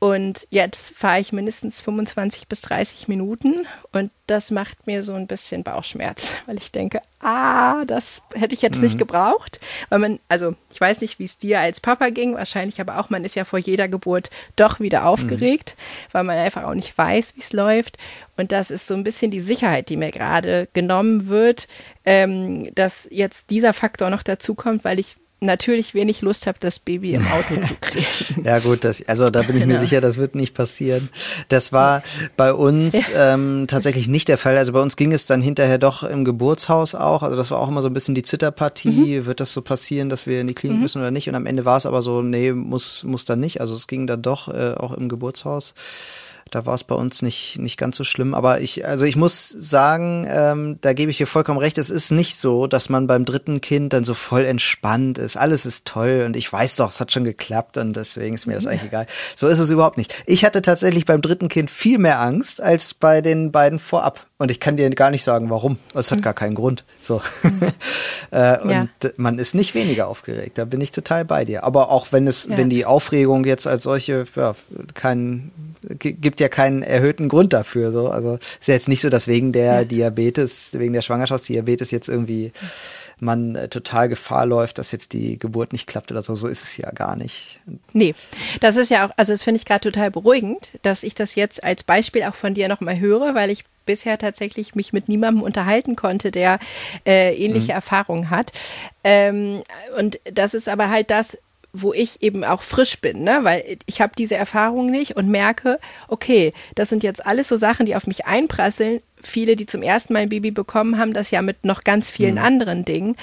Und 0.00 0.46
jetzt 0.50 0.94
fahre 0.96 1.18
ich 1.18 1.32
mindestens 1.32 1.82
25 1.82 2.46
bis 2.46 2.60
30 2.60 3.08
Minuten 3.08 3.66
und 3.90 4.12
das 4.28 4.52
macht 4.52 4.86
mir 4.86 5.02
so 5.02 5.14
ein 5.14 5.26
bisschen 5.26 5.64
Bauchschmerz, 5.64 6.30
weil 6.46 6.56
ich 6.58 6.70
denke, 6.70 7.02
ah, 7.18 7.84
das 7.84 8.22
hätte 8.34 8.54
ich 8.54 8.62
jetzt 8.62 8.76
mhm. 8.76 8.84
nicht 8.84 8.98
gebraucht. 8.98 9.58
Weil 9.88 9.98
man, 9.98 10.20
also 10.28 10.54
ich 10.70 10.80
weiß 10.80 11.00
nicht, 11.00 11.18
wie 11.18 11.24
es 11.24 11.38
dir 11.38 11.58
als 11.58 11.80
Papa 11.80 12.10
ging, 12.10 12.36
wahrscheinlich 12.36 12.80
aber 12.80 13.00
auch, 13.00 13.10
man 13.10 13.24
ist 13.24 13.34
ja 13.34 13.44
vor 13.44 13.58
jeder 13.58 13.88
Geburt 13.88 14.30
doch 14.54 14.78
wieder 14.78 15.04
aufgeregt, 15.04 15.74
mhm. 15.76 16.08
weil 16.12 16.24
man 16.24 16.38
einfach 16.38 16.62
auch 16.62 16.74
nicht 16.74 16.96
weiß, 16.96 17.34
wie 17.34 17.40
es 17.40 17.52
läuft. 17.52 17.98
Und 18.36 18.52
das 18.52 18.70
ist 18.70 18.86
so 18.86 18.94
ein 18.94 19.02
bisschen 19.02 19.32
die 19.32 19.40
Sicherheit, 19.40 19.88
die 19.88 19.96
mir 19.96 20.12
gerade 20.12 20.68
genommen 20.74 21.26
wird, 21.26 21.66
ähm, 22.04 22.72
dass 22.76 23.08
jetzt 23.10 23.50
dieser 23.50 23.72
Faktor 23.72 24.10
noch 24.10 24.22
dazu 24.22 24.54
kommt, 24.54 24.84
weil 24.84 25.00
ich 25.00 25.16
natürlich 25.40 25.94
wenig 25.94 26.20
Lust 26.20 26.46
habe, 26.46 26.58
das 26.60 26.78
Baby 26.78 27.14
im 27.14 27.26
Auto 27.26 27.60
zu 27.60 27.74
kriegen. 27.80 28.44
ja 28.44 28.58
gut, 28.58 28.84
das, 28.84 29.06
also 29.06 29.30
da 29.30 29.42
bin 29.42 29.56
ich 29.56 29.62
genau. 29.62 29.74
mir 29.74 29.80
sicher, 29.80 30.00
das 30.00 30.16
wird 30.16 30.34
nicht 30.34 30.54
passieren. 30.54 31.08
Das 31.48 31.72
war 31.72 32.02
bei 32.36 32.52
uns 32.52 33.10
ähm, 33.14 33.66
tatsächlich 33.68 34.08
nicht 34.08 34.28
der 34.28 34.38
Fall. 34.38 34.56
Also 34.56 34.72
bei 34.72 34.80
uns 34.80 34.96
ging 34.96 35.12
es 35.12 35.26
dann 35.26 35.40
hinterher 35.40 35.78
doch 35.78 36.02
im 36.02 36.24
Geburtshaus 36.24 36.94
auch. 36.94 37.22
Also 37.22 37.36
das 37.36 37.50
war 37.50 37.58
auch 37.58 37.68
immer 37.68 37.82
so 37.82 37.88
ein 37.88 37.94
bisschen 37.94 38.14
die 38.14 38.22
Zitterpartie. 38.22 39.20
Mhm. 39.20 39.26
Wird 39.26 39.40
das 39.40 39.52
so 39.52 39.62
passieren, 39.62 40.08
dass 40.08 40.26
wir 40.26 40.40
in 40.40 40.46
die 40.46 40.54
Klinik 40.54 40.78
mhm. 40.78 40.82
müssen 40.82 40.98
oder 41.00 41.10
nicht? 41.10 41.28
Und 41.28 41.34
am 41.34 41.46
Ende 41.46 41.64
war 41.64 41.76
es 41.76 41.86
aber 41.86 42.02
so, 42.02 42.22
nee, 42.22 42.52
muss, 42.52 43.04
muss 43.04 43.24
dann 43.24 43.40
nicht. 43.40 43.60
Also 43.60 43.74
es 43.74 43.86
ging 43.86 44.06
dann 44.06 44.22
doch 44.22 44.48
äh, 44.48 44.74
auch 44.74 44.92
im 44.92 45.08
Geburtshaus. 45.08 45.74
Da 46.50 46.66
war 46.66 46.74
es 46.74 46.84
bei 46.84 46.94
uns 46.94 47.22
nicht, 47.22 47.58
nicht 47.58 47.76
ganz 47.76 47.96
so 47.96 48.04
schlimm. 48.04 48.34
Aber 48.34 48.60
ich, 48.60 48.86
also 48.86 49.04
ich 49.04 49.16
muss 49.16 49.48
sagen, 49.48 50.26
ähm, 50.28 50.78
da 50.80 50.92
gebe 50.92 51.10
ich 51.10 51.18
dir 51.18 51.26
vollkommen 51.26 51.58
recht. 51.58 51.78
Es 51.78 51.90
ist 51.90 52.10
nicht 52.10 52.36
so, 52.36 52.66
dass 52.66 52.88
man 52.88 53.06
beim 53.06 53.24
dritten 53.24 53.60
Kind 53.60 53.92
dann 53.92 54.04
so 54.04 54.14
voll 54.14 54.44
entspannt 54.44 55.18
ist. 55.18 55.36
Alles 55.36 55.66
ist 55.66 55.84
toll 55.84 56.24
und 56.26 56.36
ich 56.36 56.52
weiß 56.52 56.76
doch, 56.76 56.90
es 56.90 57.00
hat 57.00 57.12
schon 57.12 57.24
geklappt 57.24 57.76
und 57.76 57.94
deswegen 57.96 58.34
ist 58.34 58.46
mir 58.46 58.54
das 58.54 58.66
eigentlich 58.66 58.84
egal. 58.84 59.06
So 59.36 59.48
ist 59.48 59.58
es 59.58 59.70
überhaupt 59.70 59.98
nicht. 59.98 60.24
Ich 60.26 60.44
hatte 60.44 60.62
tatsächlich 60.62 61.04
beim 61.04 61.22
dritten 61.22 61.48
Kind 61.48 61.70
viel 61.70 61.98
mehr 61.98 62.20
Angst 62.20 62.60
als 62.60 62.94
bei 62.94 63.20
den 63.20 63.52
beiden 63.52 63.78
vorab. 63.78 64.26
Und 64.38 64.52
ich 64.52 64.60
kann 64.60 64.76
dir 64.76 64.88
gar 64.90 65.10
nicht 65.10 65.24
sagen, 65.24 65.50
warum. 65.50 65.78
Es 65.94 66.12
hat 66.12 66.18
mhm. 66.18 66.22
gar 66.22 66.34
keinen 66.34 66.54
Grund. 66.54 66.84
So. 67.00 67.20
äh, 68.30 68.58
und 68.60 68.70
ja. 68.70 68.86
man 69.16 69.38
ist 69.40 69.56
nicht 69.56 69.74
weniger 69.74 70.06
aufgeregt. 70.06 70.58
Da 70.58 70.64
bin 70.64 70.80
ich 70.80 70.92
total 70.92 71.24
bei 71.24 71.44
dir. 71.44 71.64
Aber 71.64 71.90
auch 71.90 72.12
wenn 72.12 72.28
es, 72.28 72.46
ja. 72.46 72.56
wenn 72.56 72.70
die 72.70 72.84
Aufregung 72.84 73.44
jetzt 73.44 73.66
als 73.66 73.82
solche 73.82 74.26
ja, 74.36 74.54
kein 74.94 75.50
gibt 75.98 76.40
ja 76.40 76.48
keinen 76.48 76.82
erhöhten 76.82 77.28
Grund 77.28 77.52
dafür. 77.52 77.92
So. 77.92 78.08
Also 78.08 78.38
ist 78.60 78.68
ja 78.68 78.74
jetzt 78.74 78.88
nicht 78.88 79.00
so, 79.00 79.08
dass 79.08 79.28
wegen 79.28 79.52
der 79.52 79.84
Diabetes, 79.84 80.70
wegen 80.72 80.92
der 80.92 81.02
Schwangerschaftsdiabetes 81.02 81.90
jetzt 81.90 82.08
irgendwie 82.08 82.52
man 83.20 83.54
äh, 83.54 83.68
total 83.68 84.08
Gefahr 84.08 84.46
läuft, 84.46 84.78
dass 84.78 84.92
jetzt 84.92 85.12
die 85.12 85.38
Geburt 85.38 85.72
nicht 85.72 85.86
klappt 85.86 86.10
oder 86.10 86.22
so. 86.22 86.34
So 86.34 86.46
ist 86.46 86.62
es 86.62 86.76
ja 86.76 86.90
gar 86.90 87.16
nicht. 87.16 87.58
Nee, 87.92 88.14
das 88.60 88.76
ist 88.76 88.90
ja 88.90 89.06
auch, 89.06 89.10
also 89.16 89.32
das 89.32 89.42
finde 89.42 89.58
ich 89.58 89.64
gerade 89.64 89.90
total 89.90 90.10
beruhigend, 90.10 90.70
dass 90.82 91.02
ich 91.02 91.14
das 91.14 91.34
jetzt 91.34 91.62
als 91.64 91.84
Beispiel 91.84 92.22
auch 92.24 92.34
von 92.34 92.54
dir 92.54 92.68
nochmal 92.68 93.00
höre, 93.00 93.34
weil 93.34 93.50
ich 93.50 93.64
bisher 93.86 94.18
tatsächlich 94.18 94.74
mich 94.74 94.92
mit 94.92 95.08
niemandem 95.08 95.42
unterhalten 95.42 95.96
konnte, 95.96 96.30
der 96.30 96.58
äh, 97.06 97.34
ähnliche 97.34 97.72
mhm. 97.72 97.76
Erfahrungen 97.76 98.30
hat. 98.30 98.52
Ähm, 99.02 99.62
und 99.98 100.20
das 100.24 100.54
ist 100.54 100.68
aber 100.68 100.90
halt 100.90 101.10
das, 101.10 101.38
wo 101.72 101.92
ich 101.92 102.22
eben 102.22 102.44
auch 102.44 102.62
frisch 102.62 103.00
bin, 103.00 103.22
ne? 103.22 103.40
weil 103.42 103.78
ich 103.86 104.00
habe 104.00 104.12
diese 104.16 104.36
Erfahrung 104.36 104.90
nicht 104.90 105.16
und 105.16 105.28
merke, 105.28 105.78
okay, 106.08 106.52
das 106.74 106.88
sind 106.88 107.02
jetzt 107.02 107.24
alles 107.26 107.48
so 107.48 107.56
Sachen, 107.56 107.86
die 107.86 107.96
auf 107.96 108.06
mich 108.06 108.26
einprasseln 108.26 109.00
viele, 109.22 109.56
die 109.56 109.66
zum 109.66 109.82
ersten 109.82 110.12
Mal 110.12 110.20
ein 110.20 110.28
Baby 110.28 110.50
bekommen 110.50 110.98
haben, 110.98 111.12
das 111.12 111.30
ja 111.30 111.42
mit 111.42 111.64
noch 111.64 111.84
ganz 111.84 112.10
vielen 112.10 112.34
mhm. 112.34 112.44
anderen 112.44 112.84
Dingen. 112.84 113.16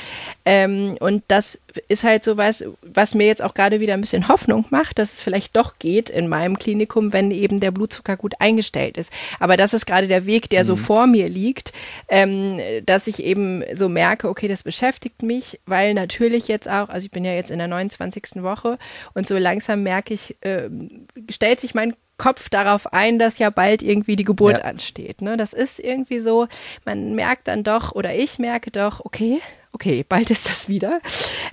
Ähm, 0.46 0.98
und 1.00 1.24
das 1.28 1.60
ist 1.88 2.04
halt 2.04 2.24
so 2.24 2.38
was, 2.38 2.64
was 2.82 3.16
mir 3.16 3.28
jetzt 3.28 3.44
auch 3.44 3.54
gerade 3.54 3.80
wieder 3.80 3.94
ein 3.94 4.02
bisschen 4.02 4.28
Hoffnung 4.28 4.66
macht, 4.70 5.00
dass 5.00 5.14
es 5.14 5.22
vielleicht 5.22 5.56
doch 5.56 5.80
geht 5.80 6.10
in 6.10 6.28
meinem 6.28 6.58
Klinikum, 6.58 7.14
wenn 7.14 7.32
eben 7.32 7.60
der 7.60 7.72
Blutzucker 7.72 8.18
gut 8.18 8.34
eingestellt 8.40 8.98
ist. 8.98 9.12
Aber 9.40 9.58
das 9.58 9.74
ist 9.74 9.86
gerade 9.86 10.08
der 10.08 10.26
Weg, 10.26 10.50
der 10.50 10.64
mhm. 10.64 10.68
so 10.68 10.76
vor 10.76 11.08
mir 11.08 11.30
liegt, 11.30 11.74
ähm, 12.08 12.60
dass 12.86 13.08
ich 13.08 13.24
eben 13.24 13.64
so 13.76 13.90
merke, 13.90 14.30
okay, 14.30 14.48
das 14.48 14.64
beschäftigt 14.64 15.24
mich, 15.24 15.60
weil 15.66 15.94
natürlich 15.94 16.48
jetzt 16.48 16.70
auch, 16.70 16.90
also 16.90 17.06
ich 17.06 17.12
bin 17.12 17.26
ja 17.26 17.34
jetzt 17.34 17.52
in 17.52 17.60
der 17.60 17.68
29. 17.68 18.44
Woche 18.44 18.78
und 19.14 19.28
so 19.28 19.38
langsam 19.38 19.84
merke 19.84 20.14
ich, 20.14 20.36
äh, 20.42 20.70
stellt 21.30 21.60
sich 21.60 21.74
mein 21.74 21.94
Kopf 22.18 22.50
darauf 22.50 22.94
ein, 22.94 23.20
dass 23.20 23.40
ja 23.40 23.50
bald 23.50 23.84
irgendwie 23.84 24.16
die 24.16 24.24
Geburt 24.24 24.60
ja. 24.60 24.64
ansteht. 24.64 25.22
Ne? 25.22 25.38
Das 25.38 25.54
ist 25.54 25.80
irgendwie 25.80 26.20
so, 26.20 26.48
man 26.86 27.16
merkt 27.16 27.48
dann 27.48 27.64
doch, 27.64 27.92
oder 27.92 28.16
ich 28.16 28.40
merke 28.40 28.72
doch, 28.72 29.04
okay, 29.04 29.42
okay, 29.76 30.06
bald 30.08 30.32
ist 30.32 30.48
das 30.48 30.70
wieder. 30.70 31.02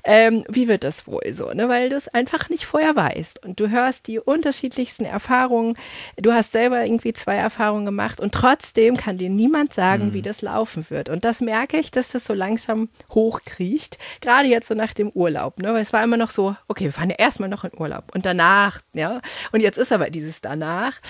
Ähm, 0.04 0.44
wie 0.48 0.68
wird 0.68 0.84
das 0.84 1.08
wohl 1.08 1.22
so? 1.32 1.50
Ne? 1.50 1.68
Weil 1.68 1.90
du 1.90 1.96
es 1.96 2.06
einfach 2.06 2.48
nicht 2.48 2.64
vorher 2.64 2.94
weißt. 2.94 3.44
Und 3.44 3.58
du 3.58 3.68
hörst 3.68 4.06
die 4.06 4.20
unterschiedlichsten 4.20 5.04
Erfahrungen. 5.04 5.76
Du 6.16 6.32
hast 6.32 6.52
selber 6.52 6.84
irgendwie 6.84 7.12
zwei 7.12 7.34
Erfahrungen 7.34 7.84
gemacht 7.84 8.20
und 8.20 8.32
trotzdem 8.32 8.96
kann 8.96 9.18
dir 9.18 9.28
niemand 9.28 9.74
sagen, 9.74 10.06
mhm. 10.06 10.12
wie 10.14 10.22
das 10.22 10.40
laufen 10.40 10.88
wird. 10.88 11.08
Und 11.08 11.24
das 11.24 11.40
merke 11.40 11.78
ich, 11.78 11.90
dass 11.90 12.12
das 12.12 12.24
so 12.24 12.32
langsam 12.32 12.88
hochkriecht. 13.10 13.98
Gerade 14.20 14.48
jetzt 14.48 14.68
so 14.68 14.74
nach 14.74 14.94
dem 14.94 15.10
Urlaub. 15.10 15.58
Ne? 15.58 15.74
Weil 15.74 15.82
es 15.82 15.92
war 15.92 16.04
immer 16.04 16.16
noch 16.16 16.30
so, 16.30 16.54
okay, 16.68 16.84
wir 16.84 16.92
fahren 16.92 17.10
ja 17.10 17.16
erstmal 17.18 17.48
noch 17.48 17.64
in 17.64 17.76
Urlaub 17.76 18.04
und 18.14 18.24
danach, 18.24 18.80
ja. 18.92 19.20
Und 19.50 19.60
jetzt 19.60 19.78
ist 19.78 19.92
aber 19.92 20.10
dieses 20.10 20.40
danach. 20.40 21.00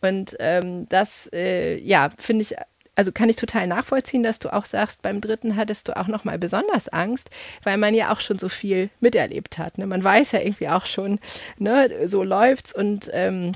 Und 0.00 0.36
ähm, 0.38 0.88
das, 0.88 1.28
äh, 1.32 1.78
ja, 1.80 2.10
finde 2.16 2.42
ich 2.42 2.54
also 3.00 3.12
kann 3.12 3.30
ich 3.30 3.36
total 3.36 3.66
nachvollziehen, 3.66 4.22
dass 4.22 4.40
du 4.40 4.52
auch 4.52 4.66
sagst, 4.66 5.00
beim 5.00 5.22
dritten 5.22 5.56
hattest 5.56 5.88
du 5.88 5.96
auch 5.96 6.06
noch 6.06 6.24
mal 6.24 6.38
besonders 6.38 6.86
Angst, 6.86 7.30
weil 7.62 7.78
man 7.78 7.94
ja 7.94 8.12
auch 8.12 8.20
schon 8.20 8.38
so 8.38 8.50
viel 8.50 8.90
miterlebt 9.00 9.56
hat. 9.56 9.78
Ne? 9.78 9.86
Man 9.86 10.04
weiß 10.04 10.32
ja 10.32 10.40
irgendwie 10.40 10.68
auch 10.68 10.84
schon, 10.84 11.18
ne, 11.56 12.06
so 12.06 12.22
läuft's 12.22 12.74
und 12.74 13.08
ähm, 13.14 13.52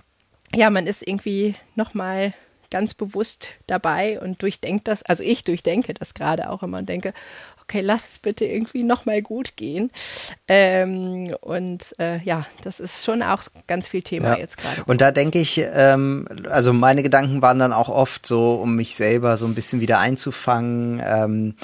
ja, 0.54 0.70
man 0.70 0.86
ist 0.86 1.06
irgendwie 1.06 1.56
noch 1.74 1.92
mal 1.92 2.32
ganz 2.74 2.92
bewusst 2.92 3.50
dabei 3.68 4.18
und 4.18 4.42
durchdenkt 4.42 4.88
das. 4.88 5.04
Also 5.04 5.22
ich 5.22 5.44
durchdenke 5.44 5.94
das 5.94 6.12
gerade 6.12 6.50
auch 6.50 6.64
immer 6.64 6.78
und 6.78 6.88
denke, 6.88 7.14
okay, 7.62 7.80
lass 7.80 8.08
es 8.08 8.18
bitte 8.18 8.46
irgendwie 8.46 8.82
nochmal 8.82 9.22
gut 9.22 9.54
gehen. 9.54 9.92
Ähm, 10.48 11.36
und 11.40 11.94
äh, 12.00 12.18
ja, 12.24 12.46
das 12.62 12.80
ist 12.80 13.04
schon 13.04 13.22
auch 13.22 13.44
ganz 13.68 13.86
viel 13.86 14.02
Thema 14.02 14.30
ja. 14.30 14.38
jetzt 14.38 14.56
gerade. 14.56 14.82
Und 14.86 15.00
da 15.00 15.12
denke 15.12 15.38
ich, 15.38 15.62
ähm, 15.72 16.26
also 16.50 16.72
meine 16.72 17.04
Gedanken 17.04 17.42
waren 17.42 17.60
dann 17.60 17.72
auch 17.72 17.88
oft 17.88 18.26
so, 18.26 18.54
um 18.54 18.74
mich 18.74 18.96
selber 18.96 19.36
so 19.36 19.46
ein 19.46 19.54
bisschen 19.54 19.80
wieder 19.80 20.00
einzufangen. 20.00 21.00
Ähm, 21.06 21.54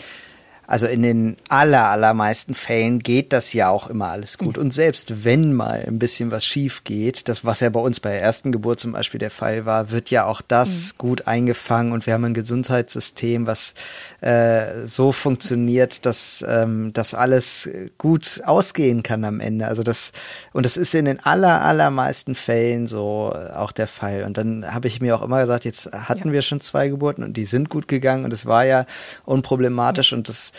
also 0.70 0.86
in 0.86 1.02
den 1.02 1.36
aller, 1.48 1.88
allermeisten 1.88 2.54
Fällen 2.54 3.00
geht 3.00 3.32
das 3.32 3.52
ja 3.54 3.70
auch 3.70 3.88
immer 3.90 4.06
alles 4.06 4.38
gut. 4.38 4.56
Und 4.56 4.72
selbst 4.72 5.24
wenn 5.24 5.52
mal 5.52 5.82
ein 5.84 5.98
bisschen 5.98 6.30
was 6.30 6.46
schief 6.46 6.84
geht, 6.84 7.28
das, 7.28 7.44
was 7.44 7.58
ja 7.58 7.70
bei 7.70 7.80
uns 7.80 7.98
bei 7.98 8.10
der 8.10 8.22
ersten 8.22 8.52
Geburt 8.52 8.78
zum 8.78 8.92
Beispiel 8.92 9.18
der 9.18 9.32
Fall 9.32 9.66
war, 9.66 9.90
wird 9.90 10.12
ja 10.12 10.26
auch 10.26 10.40
das 10.40 10.92
mhm. 10.92 10.98
gut 10.98 11.26
eingefangen 11.26 11.92
und 11.92 12.06
wir 12.06 12.14
haben 12.14 12.24
ein 12.24 12.34
Gesundheitssystem, 12.34 13.48
was 13.48 13.74
äh, 14.20 14.86
so 14.86 15.10
funktioniert, 15.10 16.06
dass 16.06 16.44
ähm, 16.48 16.92
das 16.92 17.14
alles 17.14 17.68
gut 17.98 18.40
ausgehen 18.46 19.02
kann 19.02 19.24
am 19.24 19.40
Ende. 19.40 19.66
Also 19.66 19.82
das, 19.82 20.12
und 20.52 20.64
das 20.64 20.76
ist 20.76 20.94
in 20.94 21.06
den 21.06 21.18
aller, 21.18 21.62
allermeisten 21.62 22.36
Fällen 22.36 22.86
so 22.86 23.34
auch 23.56 23.72
der 23.72 23.88
Fall. 23.88 24.22
Und 24.22 24.36
dann 24.36 24.72
habe 24.72 24.86
ich 24.86 25.00
mir 25.00 25.16
auch 25.16 25.22
immer 25.22 25.40
gesagt, 25.40 25.64
jetzt 25.64 25.92
hatten 25.92 26.28
ja. 26.28 26.34
wir 26.34 26.42
schon 26.42 26.60
zwei 26.60 26.86
Geburten 26.86 27.24
und 27.24 27.36
die 27.36 27.44
sind 27.44 27.70
gut 27.70 27.88
gegangen 27.88 28.24
und 28.24 28.32
es 28.32 28.46
war 28.46 28.64
ja 28.64 28.86
unproblematisch 29.24 30.12
mhm. 30.12 30.18
und 30.18 30.28
das 30.28 30.52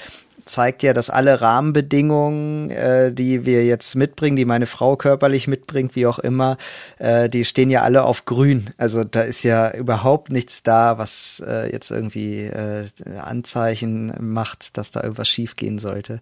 zeigt 0.52 0.84
ja, 0.84 0.94
dass 0.94 1.10
alle 1.10 1.42
Rahmenbedingungen, 1.42 2.70
äh, 2.70 3.12
die 3.12 3.46
wir 3.46 3.66
jetzt 3.66 3.96
mitbringen, 3.96 4.36
die 4.36 4.46
meine 4.46 4.68
Frau 4.68 4.96
körperlich 4.96 5.48
mitbringt, 5.48 5.96
wie 5.96 6.06
auch 6.06 6.20
immer, 6.20 6.58
äh, 7.00 7.30
die 7.30 7.46
stehen 7.46 7.70
ja 7.70 7.82
alle 7.82 8.04
auf 8.04 8.26
grün. 8.26 8.70
Also 8.78 9.04
da 9.04 9.22
ist 9.22 9.44
ja 9.44 9.72
überhaupt 9.72 10.32
nichts 10.32 10.64
da, 10.64 10.98
was 10.98 11.42
äh, 11.46 11.72
jetzt 11.72 11.92
irgendwie 11.92 12.46
äh, 12.46 12.86
Anzeichen 13.20 14.14
macht, 14.20 14.78
dass 14.78 14.92
da 14.92 15.02
irgendwas 15.02 15.30
schiefgehen 15.30 15.80
sollte. 15.80 16.20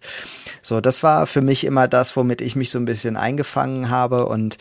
So, 0.62 0.80
das 0.80 1.02
war 1.02 1.26
für 1.26 1.42
mich 1.42 1.64
immer 1.64 1.88
das, 1.88 2.16
womit 2.16 2.40
ich 2.40 2.56
mich 2.56 2.70
so 2.70 2.78
ein 2.78 2.84
bisschen 2.84 3.16
eingefangen 3.16 3.90
habe 3.90 4.26
und 4.26 4.56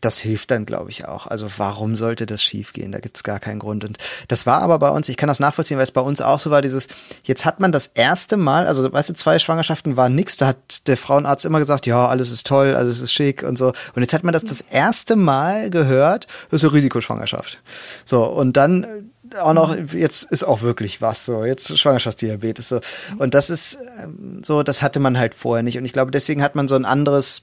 das 0.00 0.18
hilft 0.18 0.50
dann, 0.50 0.66
glaube 0.66 0.90
ich, 0.90 1.06
auch. 1.06 1.26
Also 1.26 1.48
warum 1.56 1.96
sollte 1.96 2.26
das 2.26 2.42
schiefgehen? 2.42 2.92
Da 2.92 2.98
gibt's 2.98 3.22
gar 3.22 3.40
keinen 3.40 3.58
Grund. 3.58 3.84
Und 3.84 3.98
das 4.28 4.46
war 4.46 4.60
aber 4.62 4.78
bei 4.78 4.90
uns, 4.90 5.08
ich 5.08 5.16
kann 5.16 5.28
das 5.28 5.40
nachvollziehen, 5.40 5.78
weil 5.78 5.84
es 5.84 5.92
bei 5.92 6.00
uns 6.00 6.20
auch 6.20 6.38
so 6.38 6.50
war, 6.50 6.62
dieses, 6.62 6.88
jetzt 7.24 7.44
hat 7.44 7.60
man 7.60 7.72
das 7.72 7.88
erste 7.88 8.36
Mal, 8.36 8.66
also 8.66 8.92
weißt 8.92 9.05
du, 9.08 9.14
zwei 9.14 9.38
Schwangerschaften 9.38 9.96
waren 9.96 10.14
nix. 10.14 10.36
Da 10.36 10.48
hat 10.48 10.86
der 10.88 10.96
Frauenarzt 10.96 11.44
immer 11.44 11.58
gesagt, 11.58 11.86
ja, 11.86 12.06
alles 12.06 12.30
ist 12.30 12.46
toll, 12.46 12.74
alles 12.74 13.00
ist 13.00 13.12
schick 13.12 13.42
und 13.42 13.56
so. 13.58 13.68
Und 13.94 14.02
jetzt 14.02 14.12
hat 14.12 14.24
man 14.24 14.32
das 14.32 14.44
das 14.44 14.60
erste 14.60 15.16
Mal 15.16 15.70
gehört, 15.70 16.26
das 16.50 16.62
ist 16.62 16.68
eine 16.68 16.74
Risikoschwangerschaft. 16.74 17.62
So, 18.04 18.24
und 18.24 18.56
dann 18.56 19.10
auch 19.40 19.54
noch, 19.54 19.76
jetzt 19.92 20.30
ist 20.30 20.44
auch 20.44 20.62
wirklich 20.62 21.00
was 21.02 21.24
so, 21.24 21.44
jetzt 21.44 21.76
Schwangerschaftsdiabetes 21.78 22.68
so. 22.68 22.80
Und 23.18 23.34
das 23.34 23.50
ist 23.50 23.78
ähm, 24.02 24.42
so, 24.44 24.62
das 24.62 24.82
hatte 24.82 25.00
man 25.00 25.18
halt 25.18 25.34
vorher 25.34 25.62
nicht. 25.62 25.78
Und 25.78 25.84
ich 25.84 25.92
glaube, 25.92 26.10
deswegen 26.10 26.42
hat 26.42 26.54
man 26.54 26.68
so 26.68 26.76
ein 26.76 26.84
anderes 26.84 27.42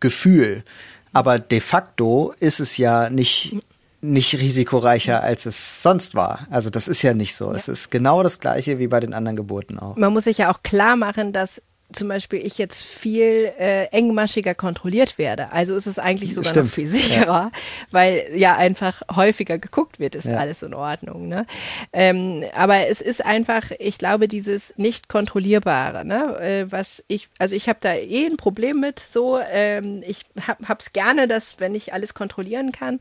Gefühl. 0.00 0.62
Aber 1.12 1.38
de 1.38 1.60
facto 1.60 2.34
ist 2.40 2.60
es 2.60 2.76
ja 2.76 3.08
nicht 3.08 3.56
nicht 4.12 4.34
risikoreicher, 4.34 5.22
als 5.22 5.46
es 5.46 5.82
sonst 5.82 6.14
war. 6.14 6.46
Also 6.50 6.70
das 6.70 6.88
ist 6.88 7.02
ja 7.02 7.14
nicht 7.14 7.34
so. 7.34 7.50
Ja. 7.50 7.56
Es 7.56 7.68
ist 7.68 7.90
genau 7.90 8.22
das 8.22 8.38
gleiche 8.38 8.78
wie 8.78 8.88
bei 8.88 9.00
den 9.00 9.12
anderen 9.12 9.36
Geburten 9.36 9.78
auch. 9.78 9.96
Man 9.96 10.12
muss 10.12 10.24
sich 10.24 10.38
ja 10.38 10.50
auch 10.50 10.62
klar 10.62 10.96
machen, 10.96 11.32
dass 11.32 11.62
zum 11.92 12.08
Beispiel 12.08 12.44
ich 12.44 12.58
jetzt 12.58 12.84
viel 12.84 13.52
äh, 13.58 13.84
engmaschiger 13.86 14.54
kontrolliert 14.54 15.18
werde. 15.18 15.52
Also 15.52 15.74
ist 15.76 15.86
es 15.86 15.98
eigentlich 15.98 16.34
sogar 16.34 16.50
Stimmt. 16.50 16.66
noch 16.66 16.74
viel 16.74 16.86
sicherer, 16.88 17.26
ja. 17.26 17.50
weil 17.92 18.24
ja 18.34 18.56
einfach 18.56 19.02
häufiger 19.14 19.58
geguckt 19.58 20.00
wird, 20.00 20.16
ist 20.16 20.26
ja. 20.26 20.36
alles 20.38 20.62
in 20.62 20.74
Ordnung. 20.74 21.28
Ne? 21.28 21.46
Ähm, 21.92 22.44
aber 22.54 22.88
es 22.88 23.00
ist 23.00 23.24
einfach, 23.24 23.70
ich 23.78 23.98
glaube, 23.98 24.26
dieses 24.26 24.74
nicht 24.76 25.08
kontrollierbare, 25.08 26.04
ne? 26.04 26.38
Äh, 26.40 26.72
was 26.72 27.04
ich, 27.06 27.28
also 27.38 27.54
ich 27.54 27.68
habe 27.68 27.78
da 27.80 27.94
eh 27.94 28.26
ein 28.26 28.36
Problem 28.36 28.80
mit. 28.80 28.98
So, 28.98 29.38
ähm, 29.38 30.02
ich 30.06 30.24
hab, 30.46 30.80
es 30.80 30.92
gerne, 30.92 31.28
dass 31.28 31.60
wenn 31.60 31.74
ich 31.74 31.92
alles 31.92 32.14
kontrollieren 32.14 32.72
kann, 32.72 32.98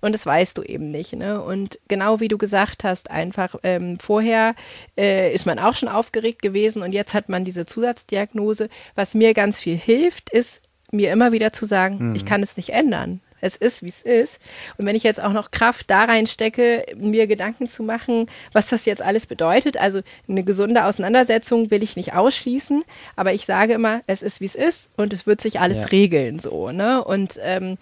und 0.00 0.12
das 0.12 0.24
weißt 0.24 0.56
du 0.56 0.62
eben 0.62 0.90
nicht. 0.92 1.12
Ne? 1.14 1.42
Und 1.42 1.80
genau 1.88 2.20
wie 2.20 2.28
du 2.28 2.38
gesagt 2.38 2.84
hast, 2.84 3.10
einfach 3.10 3.56
ähm, 3.64 3.98
vorher 3.98 4.54
äh, 4.96 5.34
ist 5.34 5.44
man 5.44 5.58
auch 5.58 5.74
schon 5.74 5.88
aufgeregt 5.88 6.40
gewesen 6.40 6.82
und 6.82 6.92
jetzt 6.92 7.14
hat 7.14 7.28
man 7.28 7.44
diese 7.44 7.66
Zusatzdiagnose 7.66 8.27
Diagnose. 8.28 8.68
Was 8.94 9.14
mir 9.14 9.34
ganz 9.34 9.60
viel 9.60 9.76
hilft, 9.76 10.30
ist 10.30 10.62
mir 10.90 11.12
immer 11.12 11.32
wieder 11.32 11.52
zu 11.52 11.66
sagen, 11.66 12.10
mhm. 12.10 12.14
ich 12.14 12.24
kann 12.24 12.42
es 12.42 12.56
nicht 12.56 12.70
ändern. 12.70 13.20
Es 13.40 13.54
ist, 13.54 13.82
wie 13.84 13.88
es 13.88 14.02
ist. 14.02 14.40
Und 14.78 14.86
wenn 14.86 14.96
ich 14.96 15.04
jetzt 15.04 15.22
auch 15.22 15.32
noch 15.32 15.52
Kraft 15.52 15.90
da 15.90 16.04
reinstecke, 16.04 16.84
mir 16.96 17.28
Gedanken 17.28 17.68
zu 17.68 17.84
machen, 17.84 18.26
was 18.52 18.66
das 18.66 18.84
jetzt 18.84 19.00
alles 19.00 19.26
bedeutet, 19.26 19.76
also 19.76 20.00
eine 20.28 20.42
gesunde 20.42 20.84
Auseinandersetzung 20.84 21.70
will 21.70 21.84
ich 21.84 21.94
nicht 21.94 22.14
ausschließen, 22.14 22.82
aber 23.14 23.32
ich 23.32 23.46
sage 23.46 23.74
immer, 23.74 24.00
es 24.08 24.22
ist, 24.22 24.40
wie 24.40 24.46
es 24.46 24.56
ist 24.56 24.90
und 24.96 25.12
es 25.12 25.26
wird 25.26 25.40
sich 25.40 25.60
alles 25.60 25.82
ja. 25.82 25.86
regeln 25.86 26.40
so. 26.40 26.72
Ne? 26.72 27.04
Und 27.04 27.38
ähm, 27.42 27.78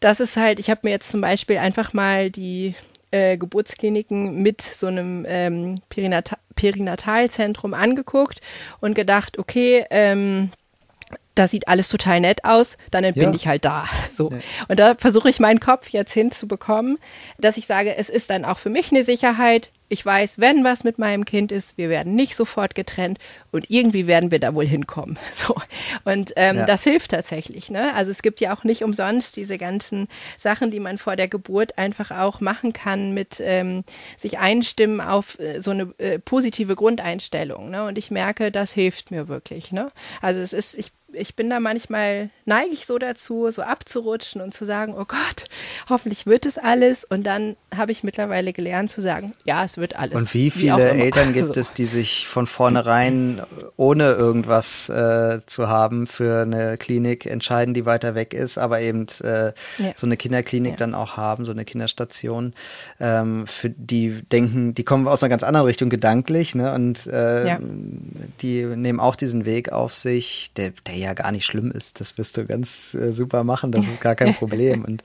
das 0.00 0.18
ist 0.18 0.36
halt, 0.36 0.58
ich 0.58 0.70
habe 0.70 0.80
mir 0.82 0.90
jetzt 0.90 1.10
zum 1.10 1.20
Beispiel 1.20 1.58
einfach 1.58 1.92
mal 1.92 2.30
die 2.30 2.74
äh, 3.16 3.36
Geburtskliniken 3.38 4.42
mit 4.42 4.60
so 4.60 4.86
einem 4.86 5.24
ähm, 5.26 5.76
Perinata 5.88 6.36
Perinatalzentrum 6.54 7.74
angeguckt 7.74 8.40
und 8.80 8.94
gedacht, 8.94 9.38
okay, 9.38 9.84
ähm, 9.90 10.50
da 11.34 11.46
sieht 11.46 11.68
alles 11.68 11.90
total 11.90 12.20
nett 12.20 12.44
aus, 12.44 12.78
dann 12.90 13.04
ja. 13.04 13.36
ich 13.36 13.46
halt 13.46 13.64
da. 13.64 13.86
So. 14.10 14.30
Ja. 14.30 14.38
Und 14.68 14.80
da 14.80 14.94
versuche 14.94 15.28
ich 15.28 15.38
meinen 15.38 15.60
Kopf 15.60 15.90
jetzt 15.90 16.12
hinzubekommen, 16.12 16.98
dass 17.38 17.58
ich 17.58 17.66
sage, 17.66 17.94
es 17.96 18.08
ist 18.08 18.30
dann 18.30 18.46
auch 18.46 18.58
für 18.58 18.70
mich 18.70 18.90
eine 18.90 19.04
Sicherheit. 19.04 19.70
Ich 19.88 20.04
weiß, 20.04 20.40
wenn 20.40 20.64
was 20.64 20.84
mit 20.84 20.98
meinem 20.98 21.24
Kind 21.24 21.52
ist, 21.52 21.78
wir 21.78 21.88
werden 21.88 22.14
nicht 22.14 22.34
sofort 22.34 22.74
getrennt 22.74 23.18
und 23.52 23.70
irgendwie 23.70 24.06
werden 24.06 24.30
wir 24.30 24.40
da 24.40 24.54
wohl 24.54 24.66
hinkommen. 24.66 25.18
So. 25.36 25.54
Und 26.04 26.32
ähm, 26.36 26.56
ja. 26.56 26.66
das 26.66 26.82
hilft 26.82 27.10
tatsächlich. 27.10 27.70
Ne? 27.70 27.92
Also 27.94 28.10
es 28.10 28.22
gibt 28.22 28.40
ja 28.40 28.56
auch 28.56 28.64
nicht 28.64 28.82
umsonst 28.82 29.36
diese 29.36 29.58
ganzen 29.58 30.08
Sachen, 30.38 30.70
die 30.70 30.80
man 30.80 30.96
vor 30.96 31.14
der 31.14 31.28
Geburt 31.28 31.76
einfach 31.76 32.10
auch 32.10 32.40
machen 32.40 32.72
kann, 32.72 33.12
mit 33.12 33.38
ähm, 33.40 33.84
sich 34.16 34.38
einstimmen 34.38 35.02
auf 35.02 35.38
äh, 35.38 35.60
so 35.60 35.72
eine 35.72 35.92
äh, 35.98 36.18
positive 36.18 36.74
Grundeinstellung. 36.74 37.68
Ne? 37.68 37.84
Und 37.84 37.98
ich 37.98 38.10
merke, 38.10 38.50
das 38.50 38.72
hilft 38.72 39.10
mir 39.10 39.28
wirklich. 39.28 39.72
Ne? 39.72 39.92
Also 40.22 40.40
es 40.40 40.54
ist, 40.54 40.74
ich 40.78 40.92
ich 41.16 41.34
bin 41.34 41.50
da 41.50 41.60
manchmal, 41.60 42.30
neige 42.44 42.72
ich 42.72 42.86
so 42.86 42.98
dazu, 42.98 43.50
so 43.50 43.62
abzurutschen 43.62 44.40
und 44.40 44.54
zu 44.54 44.64
sagen, 44.64 44.94
oh 44.94 45.04
Gott, 45.04 45.44
hoffentlich 45.88 46.26
wird 46.26 46.46
es 46.46 46.58
alles. 46.58 47.04
Und 47.04 47.24
dann 47.24 47.56
habe 47.74 47.92
ich 47.92 48.04
mittlerweile 48.04 48.52
gelernt 48.52 48.90
zu 48.90 49.00
sagen, 49.00 49.32
ja, 49.44 49.64
es 49.64 49.76
wird 49.76 49.96
alles. 49.96 50.14
Und 50.14 50.32
wie 50.34 50.50
viele 50.50 50.76
wie 50.76 51.00
Eltern 51.00 51.32
gibt 51.32 51.46
so. 51.54 51.60
es, 51.60 51.72
die 51.72 51.86
sich 51.86 52.26
von 52.26 52.46
vornherein, 52.46 53.42
ohne 53.76 54.12
irgendwas 54.12 54.88
äh, 54.88 55.40
zu 55.46 55.68
haben, 55.68 56.06
für 56.06 56.42
eine 56.42 56.76
Klinik 56.76 57.26
entscheiden, 57.26 57.74
die 57.74 57.86
weiter 57.86 58.14
weg 58.14 58.34
ist, 58.34 58.58
aber 58.58 58.80
eben 58.80 59.06
äh, 59.22 59.46
ja. 59.46 59.52
so 59.94 60.06
eine 60.06 60.16
Kinderklinik 60.16 60.72
ja. 60.72 60.76
dann 60.76 60.94
auch 60.94 61.16
haben, 61.16 61.44
so 61.44 61.52
eine 61.52 61.64
Kinderstation, 61.64 62.54
ähm, 63.00 63.46
für 63.46 63.70
die 63.70 64.22
denken, 64.22 64.74
die 64.74 64.84
kommen 64.84 65.08
aus 65.08 65.22
einer 65.22 65.30
ganz 65.30 65.42
anderen 65.42 65.66
Richtung 65.66 65.88
gedanklich, 65.88 66.54
ne? 66.54 66.74
Und 66.74 67.06
äh, 67.06 67.48
ja. 67.48 67.58
die 68.40 68.64
nehmen 68.64 69.00
auch 69.00 69.16
diesen 69.16 69.44
Weg 69.44 69.72
auf 69.72 69.94
sich, 69.94 70.50
der, 70.56 70.72
der 70.86 70.96
ja 70.96 71.05
gar 71.14 71.32
nicht 71.32 71.46
schlimm 71.46 71.70
ist. 71.70 72.00
Das 72.00 72.18
wirst 72.18 72.36
du 72.36 72.46
ganz 72.46 72.94
äh, 72.94 73.12
super 73.12 73.44
machen, 73.44 73.72
das 73.72 73.86
ist 73.86 74.00
gar 74.00 74.14
kein 74.14 74.34
Problem. 74.38 74.84
Und 74.84 75.02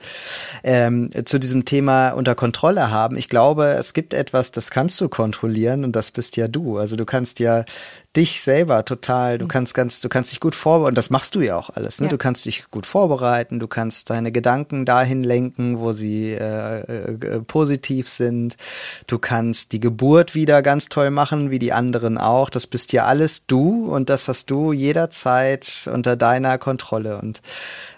ähm, 0.64 1.10
zu 1.24 1.38
diesem 1.38 1.64
Thema 1.64 2.10
unter 2.10 2.34
Kontrolle 2.34 2.90
haben, 2.90 3.16
ich 3.16 3.28
glaube, 3.28 3.64
es 3.64 3.92
gibt 3.94 4.14
etwas, 4.14 4.50
das 4.50 4.70
kannst 4.70 5.00
du 5.00 5.08
kontrollieren 5.08 5.84
und 5.84 5.96
das 5.96 6.10
bist 6.10 6.36
ja 6.36 6.48
du. 6.48 6.78
Also 6.78 6.96
du 6.96 7.04
kannst 7.04 7.40
ja 7.40 7.64
dich 8.16 8.42
selber 8.42 8.84
total, 8.84 9.38
du 9.38 9.44
mhm. 9.46 9.48
kannst 9.48 9.74
ganz, 9.74 10.00
du 10.00 10.08
kannst 10.08 10.32
dich 10.32 10.40
gut 10.40 10.54
vorbereiten, 10.54 10.90
und 10.90 10.98
das 10.98 11.10
machst 11.10 11.34
du 11.34 11.40
ja 11.40 11.56
auch 11.56 11.70
alles, 11.70 12.00
ne? 12.00 12.06
Ja. 12.06 12.10
Du 12.10 12.18
kannst 12.18 12.44
dich 12.44 12.64
gut 12.70 12.84
vorbereiten, 12.84 13.58
du 13.58 13.68
kannst 13.68 14.10
deine 14.10 14.32
Gedanken 14.32 14.84
dahin 14.84 15.22
lenken, 15.22 15.78
wo 15.78 15.92
sie 15.92 16.32
äh, 16.32 16.80
äh, 16.80 17.40
positiv 17.40 18.08
sind. 18.08 18.56
Du 19.06 19.18
kannst 19.18 19.72
die 19.72 19.80
Geburt 19.80 20.34
wieder 20.34 20.60
ganz 20.60 20.88
toll 20.88 21.10
machen, 21.10 21.50
wie 21.50 21.58
die 21.58 21.72
anderen 21.72 22.18
auch. 22.18 22.50
Das 22.50 22.66
bist 22.66 22.92
ja 22.92 23.06
alles 23.06 23.46
du 23.46 23.86
und 23.86 24.10
das 24.10 24.28
hast 24.28 24.50
du 24.50 24.72
jederzeit 24.72 25.88
unter 25.92 26.16
deiner 26.16 26.58
Kontrolle 26.58 27.18
und 27.18 27.40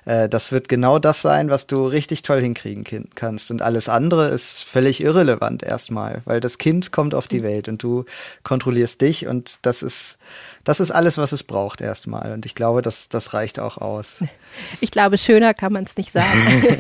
äh, 0.05 0.29
das 0.29 0.53
wird 0.53 0.69
genau 0.69 0.99
das 0.99 1.23
sein, 1.23 1.51
was 1.51 1.67
du 1.67 1.87
richtig 1.87 2.23
toll 2.23 2.41
hinkriegen 2.41 2.85
kannst. 3.15 3.51
Und 3.51 3.63
alles 3.63 3.89
andere 3.89 4.29
ist 4.29 4.63
völlig 4.63 5.03
irrelevant 5.03 5.63
erstmal, 5.63 6.21
weil 6.25 6.41
das 6.41 6.59
Kind 6.59 6.93
kommt 6.93 7.15
auf 7.15 7.29
die 7.29 7.41
mhm. 7.41 7.45
Welt 7.45 7.69
und 7.69 7.83
du 7.83 8.05
kontrollierst 8.43 9.01
dich 9.01 9.27
und 9.27 9.67
das 9.67 9.83
ist, 9.83 10.04
Yes. 10.05 10.17
Das 10.65 10.81
ist 10.81 10.91
alles, 10.91 11.19
was 11.19 11.33
es 11.33 11.43
braucht 11.43 11.81
erstmal. 11.81 12.33
Und 12.33 12.47
ich 12.47 12.55
glaube, 12.55 12.83
das, 12.83 13.09
das 13.09 13.35
reicht 13.35 13.61
auch 13.61 13.79
aus. 13.79 14.19
Ich 14.81 14.93
glaube, 14.93 15.19
schöner 15.19 15.53
kann 15.53 15.73
man 15.73 15.83
es 15.83 15.97
nicht 15.97 16.13
sagen. 16.13 16.29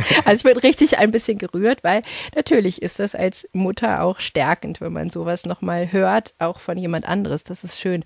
also 0.24 0.36
ich 0.36 0.42
bin 0.44 0.56
richtig 0.56 0.98
ein 0.98 1.10
bisschen 1.10 1.38
gerührt, 1.38 1.82
weil 1.82 2.02
natürlich 2.36 2.82
ist 2.82 3.00
das 3.00 3.16
als 3.16 3.48
Mutter 3.52 4.04
auch 4.04 4.20
stärkend, 4.20 4.80
wenn 4.80 4.92
man 4.92 5.10
sowas 5.10 5.44
nochmal 5.44 5.90
hört, 5.90 6.34
auch 6.38 6.60
von 6.60 6.78
jemand 6.78 7.08
anderes. 7.08 7.42
Das 7.42 7.64
ist 7.64 7.80
schön. 7.80 8.04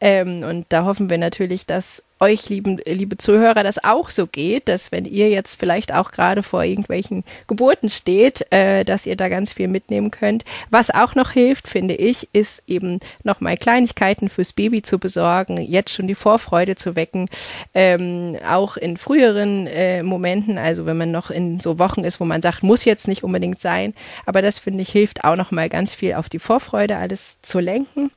Ähm, 0.00 0.42
und 0.42 0.64
da 0.70 0.86
hoffen 0.86 1.10
wir 1.10 1.18
natürlich, 1.18 1.66
dass 1.66 2.02
euch, 2.24 2.48
lieben, 2.48 2.80
liebe 2.86 3.18
Zuhörer, 3.18 3.62
das 3.62 3.82
auch 3.82 4.08
so 4.08 4.26
geht, 4.26 4.68
dass 4.68 4.92
wenn 4.92 5.04
ihr 5.04 5.28
jetzt 5.30 5.58
vielleicht 5.58 5.92
auch 5.92 6.10
gerade 6.10 6.42
vor 6.42 6.62
irgendwelchen 6.64 7.24
Geburten 7.46 7.90
steht, 7.90 8.50
äh, 8.50 8.84
dass 8.84 9.06
ihr 9.06 9.16
da 9.16 9.28
ganz 9.28 9.52
viel 9.52 9.68
mitnehmen 9.68 10.10
könnt. 10.10 10.44
Was 10.70 10.90
auch 10.90 11.14
noch 11.14 11.32
hilft, 11.32 11.68
finde 11.68 11.94
ich, 11.94 12.28
ist 12.32 12.62
eben 12.66 13.00
nochmal 13.24 13.56
Kleinigkeiten 13.56 14.28
fürs 14.28 14.52
Baby 14.52 14.82
zu 14.82 14.98
besorgen, 15.04 15.60
jetzt 15.60 15.90
schon 15.90 16.08
die 16.08 16.14
Vorfreude 16.14 16.76
zu 16.76 16.96
wecken, 16.96 17.28
ähm, 17.74 18.38
auch 18.48 18.78
in 18.78 18.96
früheren 18.96 19.66
äh, 19.66 20.02
Momenten, 20.02 20.56
also 20.56 20.86
wenn 20.86 20.96
man 20.96 21.10
noch 21.10 21.30
in 21.30 21.60
so 21.60 21.78
Wochen 21.78 22.04
ist, 22.04 22.20
wo 22.20 22.24
man 22.24 22.40
sagt, 22.40 22.62
muss 22.62 22.86
jetzt 22.86 23.06
nicht 23.06 23.22
unbedingt 23.22 23.60
sein, 23.60 23.92
aber 24.24 24.40
das 24.40 24.58
finde 24.58 24.80
ich 24.80 24.88
hilft 24.88 25.24
auch 25.24 25.36
nochmal 25.36 25.68
ganz 25.68 25.94
viel 25.94 26.14
auf 26.14 26.30
die 26.30 26.38
Vorfreude 26.38 26.96
alles 26.96 27.36
zu 27.42 27.60
lenken. 27.60 28.10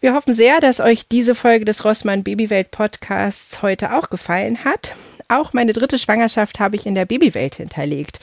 Wir 0.00 0.14
hoffen 0.14 0.32
sehr, 0.32 0.60
dass 0.60 0.80
euch 0.80 1.06
diese 1.06 1.34
Folge 1.34 1.66
des 1.66 1.84
Rossmann 1.84 2.22
Babywelt 2.22 2.70
Podcasts 2.70 3.60
heute 3.60 3.94
auch 3.94 4.08
gefallen 4.08 4.64
hat. 4.64 4.94
Auch 5.28 5.52
meine 5.52 5.72
dritte 5.72 5.98
Schwangerschaft 5.98 6.60
habe 6.60 6.76
ich 6.76 6.86
in 6.86 6.94
der 6.94 7.04
Babywelt 7.04 7.56
hinterlegt. 7.56 8.20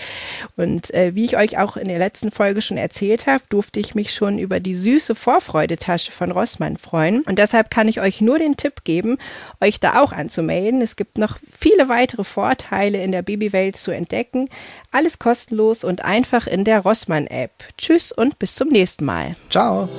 Und 0.55 0.93
äh, 0.93 1.15
wie 1.15 1.25
ich 1.25 1.37
euch 1.37 1.57
auch 1.57 1.77
in 1.77 1.87
der 1.87 1.99
letzten 1.99 2.31
Folge 2.31 2.61
schon 2.61 2.77
erzählt 2.77 3.27
habe, 3.27 3.43
durfte 3.49 3.79
ich 3.79 3.95
mich 3.95 4.13
schon 4.13 4.39
über 4.39 4.59
die 4.59 4.75
süße 4.75 5.15
Vorfreudetasche 5.15 6.11
von 6.11 6.31
Rossmann 6.31 6.77
freuen. 6.77 7.21
Und 7.21 7.39
deshalb 7.39 7.69
kann 7.69 7.87
ich 7.87 7.99
euch 7.99 8.21
nur 8.21 8.39
den 8.39 8.57
Tipp 8.57 8.83
geben, 8.83 9.17
euch 9.61 9.79
da 9.79 10.01
auch 10.01 10.13
anzumelden. 10.13 10.81
Es 10.81 10.95
gibt 10.95 11.17
noch 11.17 11.37
viele 11.59 11.89
weitere 11.89 12.23
Vorteile 12.23 13.03
in 13.03 13.11
der 13.11 13.21
Babywelt 13.21 13.77
zu 13.77 13.91
entdecken. 13.91 14.49
Alles 14.91 15.19
kostenlos 15.19 15.83
und 15.83 16.03
einfach 16.03 16.47
in 16.47 16.63
der 16.63 16.79
Rossmann-App. 16.79 17.51
Tschüss 17.77 18.11
und 18.11 18.39
bis 18.39 18.55
zum 18.55 18.69
nächsten 18.69 19.05
Mal. 19.05 19.31
Ciao. 19.49 19.89